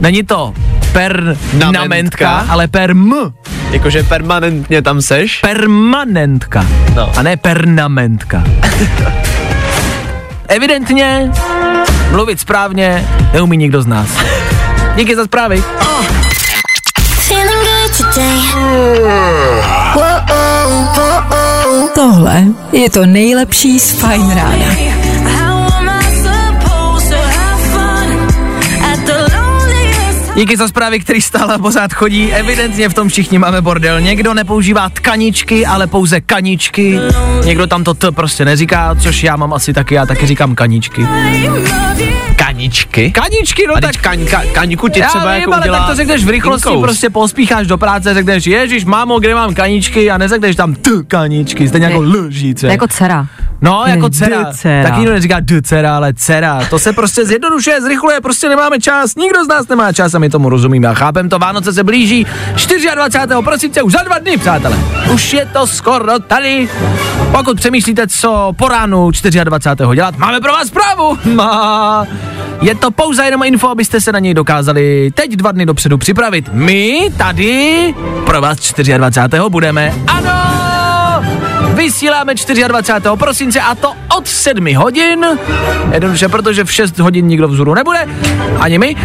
[0.00, 0.54] není to
[0.92, 1.72] Namentka.
[1.72, 3.10] permanentka, ale perm.
[3.70, 5.40] Jakože permanentně tam seš.
[5.40, 6.66] Permanentka.
[6.94, 7.12] No.
[7.16, 8.44] A ne pernamentka.
[10.48, 11.30] Evidentně
[12.10, 14.08] mluvit správně neumí nikdo z nás.
[14.96, 15.62] Díky za zprávy.
[21.94, 25.05] Tohle je to nejlepší z Fine Rána.
[30.36, 32.32] Díky za zprávy, který stále pořád chodí.
[32.32, 34.00] Evidentně v tom všichni máme bordel.
[34.00, 36.98] Někdo nepoužívá tkaničky, ale pouze kaničky.
[37.44, 41.06] Někdo tam to t prostě neříká, což já mám asi taky, já taky říkám kaničky.
[42.56, 43.10] Kaničky.
[43.10, 45.88] Kaničky, no A tak kaň, ka, kaňku ti Já třeba vím, jako ale udělá tak
[45.88, 46.82] to řekneš v rychlosti, inkous.
[46.82, 51.68] prostě pospícháš do práce, řekneš, ježiš, mámo, kde mám kaničky a neřekneš tam t kaničky,
[51.68, 52.66] stejně jako lžíce.
[52.66, 53.26] Jako dcera.
[53.60, 54.52] No, jako dcera.
[54.82, 56.60] Tak nikdo neříká d dcera, ale dcera.
[56.70, 59.16] To se prostě zjednodušuje, zrychluje, prostě nemáme čas.
[59.16, 61.38] Nikdo z nás nemá čas a my tomu rozumíme a chápem to.
[61.38, 62.26] Vánoce se blíží
[62.94, 63.42] 24.
[63.44, 64.78] prosince už za dva dny, přátelé.
[65.12, 66.68] Už je to skoro tady.
[67.32, 69.10] Pokud přemýšlíte, co po ránu
[69.44, 69.94] 24.
[69.94, 71.18] dělat, máme pro vás zprávu.
[71.34, 72.06] Má.
[72.60, 76.48] Je to pouze jenom info, abyste se na něj dokázali teď dva dny dopředu připravit.
[76.52, 77.94] My tady
[78.26, 79.42] pro vás 24.
[79.48, 79.94] budeme.
[80.06, 80.66] Ano!
[81.74, 82.34] Vysíláme
[82.68, 83.16] 24.
[83.18, 85.26] prosince a to od 7 hodin.
[85.92, 87.98] Jednoduše, protože v 6 hodin nikdo vzhůru nebude,
[88.60, 88.96] ani my,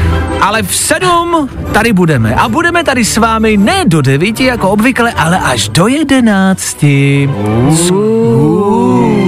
[0.42, 2.36] ale v 7 tady budeme.
[2.36, 6.84] A budeme tady s vámi ne do 9 jako obvykle, ale až do 11.
[6.84, 6.90] Uh,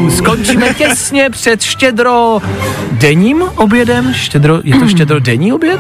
[0.10, 2.40] Skončíme těsně před štědro
[2.92, 4.14] denním obědem.
[4.14, 5.80] Štědro, je to štědro denní oběd?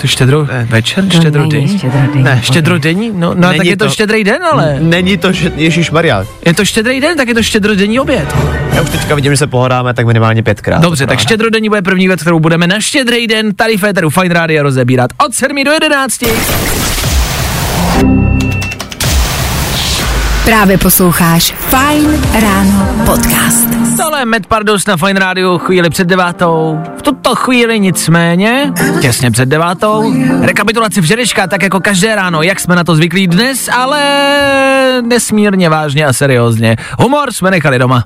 [0.00, 1.04] To štědro večer?
[1.04, 1.78] To Štědro denní?
[1.78, 2.22] štědrodenní.
[2.24, 3.10] Ne, štědro denní?
[3.14, 4.76] No, no tak Není je to, to- štědrý den, ale...
[4.80, 6.24] Není to, že Ježíš Maria.
[6.46, 8.36] Je to štědrý den, tak je to štědrodenní oběd.
[8.74, 10.82] Já už teďka vidím, že se pohodáme tak minimálně pětkrát.
[10.82, 11.20] Dobře, tak Ráda.
[11.22, 15.10] štědrodenní bude první věc, kterou budeme na štědrý den tady v Féteru Fine Radio rozebírat
[15.26, 16.20] od 7 do 11.
[20.44, 23.68] Právě posloucháš Fine Ráno podcast.
[23.96, 26.80] Tohle je Matt Pardos na Fine Radio chvíli před devátou.
[26.98, 32.76] V tuto chvíli nicméně, těsně před devátou, rekapitulaci včerejška, tak jako každé ráno, jak jsme
[32.76, 34.02] na to zvyklí dnes, ale
[35.02, 36.76] nesmírně vážně a seriózně.
[36.98, 38.04] Humor jsme nechali doma.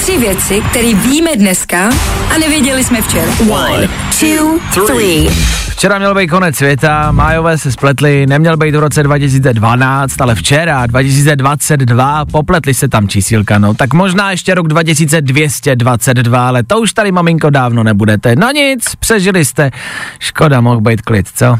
[0.00, 1.90] Tři věci, které víme dneska
[2.34, 3.32] a nevěděli jsme včera.
[3.50, 3.88] One,
[4.20, 5.28] two, three.
[5.70, 10.86] Včera měl být konec světa, májové se spletli, neměl být v roce 2012, ale včera,
[10.86, 13.74] 2022, popletli se tam čísílka, no.
[13.74, 18.36] Tak možná ještě rok 2222, ale to už tady maminko dávno nebudete.
[18.36, 19.70] No nic, přežili jste.
[20.18, 21.58] Škoda, mohl být klid, co?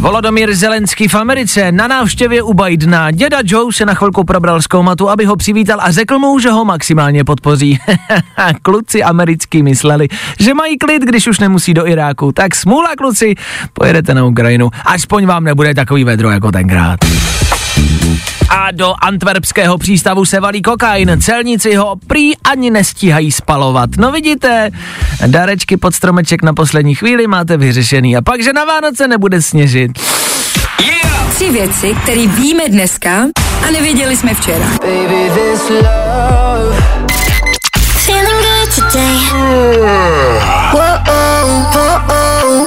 [0.00, 3.10] Volodomír Zelenský v Americe na návštěvě u Bidena.
[3.10, 6.50] Děda Joe se na chvilku probral z koumatu, aby ho přivítal a řekl mu, že
[6.50, 7.78] ho maximálně podpoří.
[8.62, 10.08] kluci americký mysleli,
[10.40, 12.32] že mají klid, když už nemusí do Iráku.
[12.32, 13.34] Tak smůla kluci,
[13.72, 14.70] pojedete na Ukrajinu.
[14.84, 17.00] Aspoň vám nebude takový vedro jako tenkrát.
[18.48, 21.20] A do antwerpského přístavu se valí kokain.
[21.22, 23.90] Celníci ho prý ani nestíhají spalovat.
[23.98, 24.70] No vidíte,
[25.26, 28.16] dárečky pod stromeček na poslední chvíli máte vyřešený.
[28.16, 29.90] A pak, že na Vánoce nebude sněžit.
[31.34, 33.26] Tři věci, které víme dneska
[33.68, 34.66] a nevěděli jsme včera.
[38.06, 39.16] Feeling good today.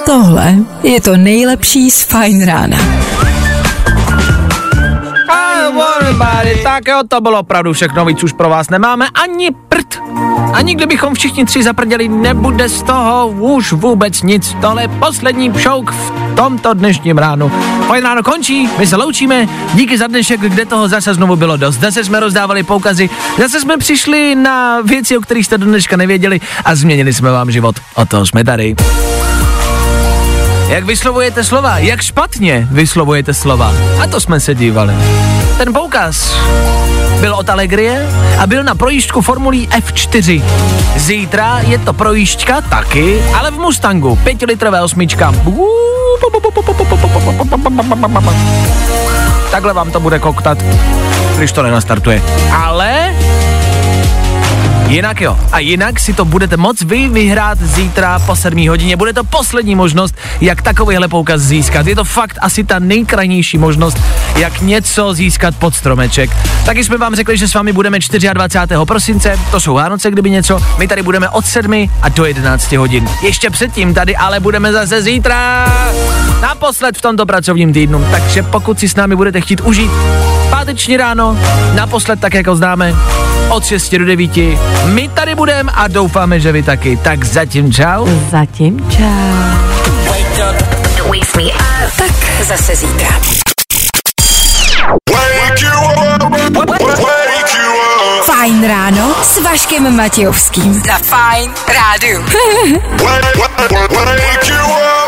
[0.06, 2.78] Tohle je to nejlepší z Fine Rána.
[6.02, 10.02] Everybody, tak jo, to bylo opravdu všechno, víc už pro vás nemáme ani prd.
[10.54, 14.56] Ani kdybychom všichni tři zaprděli, nebude z toho už vůbec nic.
[14.62, 17.52] Tohle je poslední šouk v tomto dnešním ránu.
[17.88, 19.48] Fajn ráno končí, my se loučíme.
[19.74, 21.76] Díky za dnešek, kde toho zase znovu bylo dost.
[21.76, 26.40] Zase jsme rozdávali poukazy, zase jsme přišli na věci, o kterých jste do dneška nevěděli
[26.66, 27.76] a změnili jsme vám život.
[27.96, 28.76] O toho jsme tady.
[30.70, 31.78] Jak vyslovujete slova?
[31.78, 33.74] Jak špatně vyslovujete slova?
[34.04, 34.94] A to jsme se dívali.
[35.58, 36.36] Ten poukaz
[37.20, 38.08] byl od Allegrie
[38.40, 40.44] a byl na projížďku formulí F4.
[40.96, 45.34] Zítra je to projížďka taky, ale v Mustangu, pětilitrové osmička.
[49.52, 50.58] Takhle vám to bude koktat,
[51.38, 52.22] když to nenastartuje.
[52.56, 53.09] Ale
[54.90, 55.40] Jinak jo.
[55.52, 58.98] A jinak si to budete moc vy vyhrát zítra po 7 hodině.
[58.98, 61.88] Bude to poslední možnost, jak takovýhle poukaz získat.
[61.88, 63.98] Je to fakt asi ta nejkrajnější možnost,
[64.36, 66.30] jak něco získat pod stromeček.
[66.66, 68.00] Taky jsme vám řekli, že s vámi budeme
[68.34, 68.86] 24.
[68.86, 70.60] prosince, to jsou Vánoce, kdyby něco.
[70.78, 73.10] My tady budeme od 7 a do 11 hodin.
[73.24, 75.66] Ještě předtím tady ale budeme zase zítra.
[76.42, 78.06] Naposled v tomto pracovním týdnu.
[78.12, 79.92] Takže pokud si s námi budete chtít užít
[80.50, 81.38] páteční ráno,
[81.76, 82.96] naposled tak, jako známe,
[83.50, 84.38] od 6 do 9.
[84.86, 86.98] My tady budeme a doufáme, že vy taky.
[86.98, 88.08] Tak zatím čau.
[88.32, 89.50] Zatím čau.
[91.98, 92.12] Tak
[92.44, 93.08] zase zítra.
[98.26, 100.74] Fajn ráno s Vaškem Matějovským.
[100.74, 102.24] Za Fajn rádu.
[103.98, 104.99] Wake you up.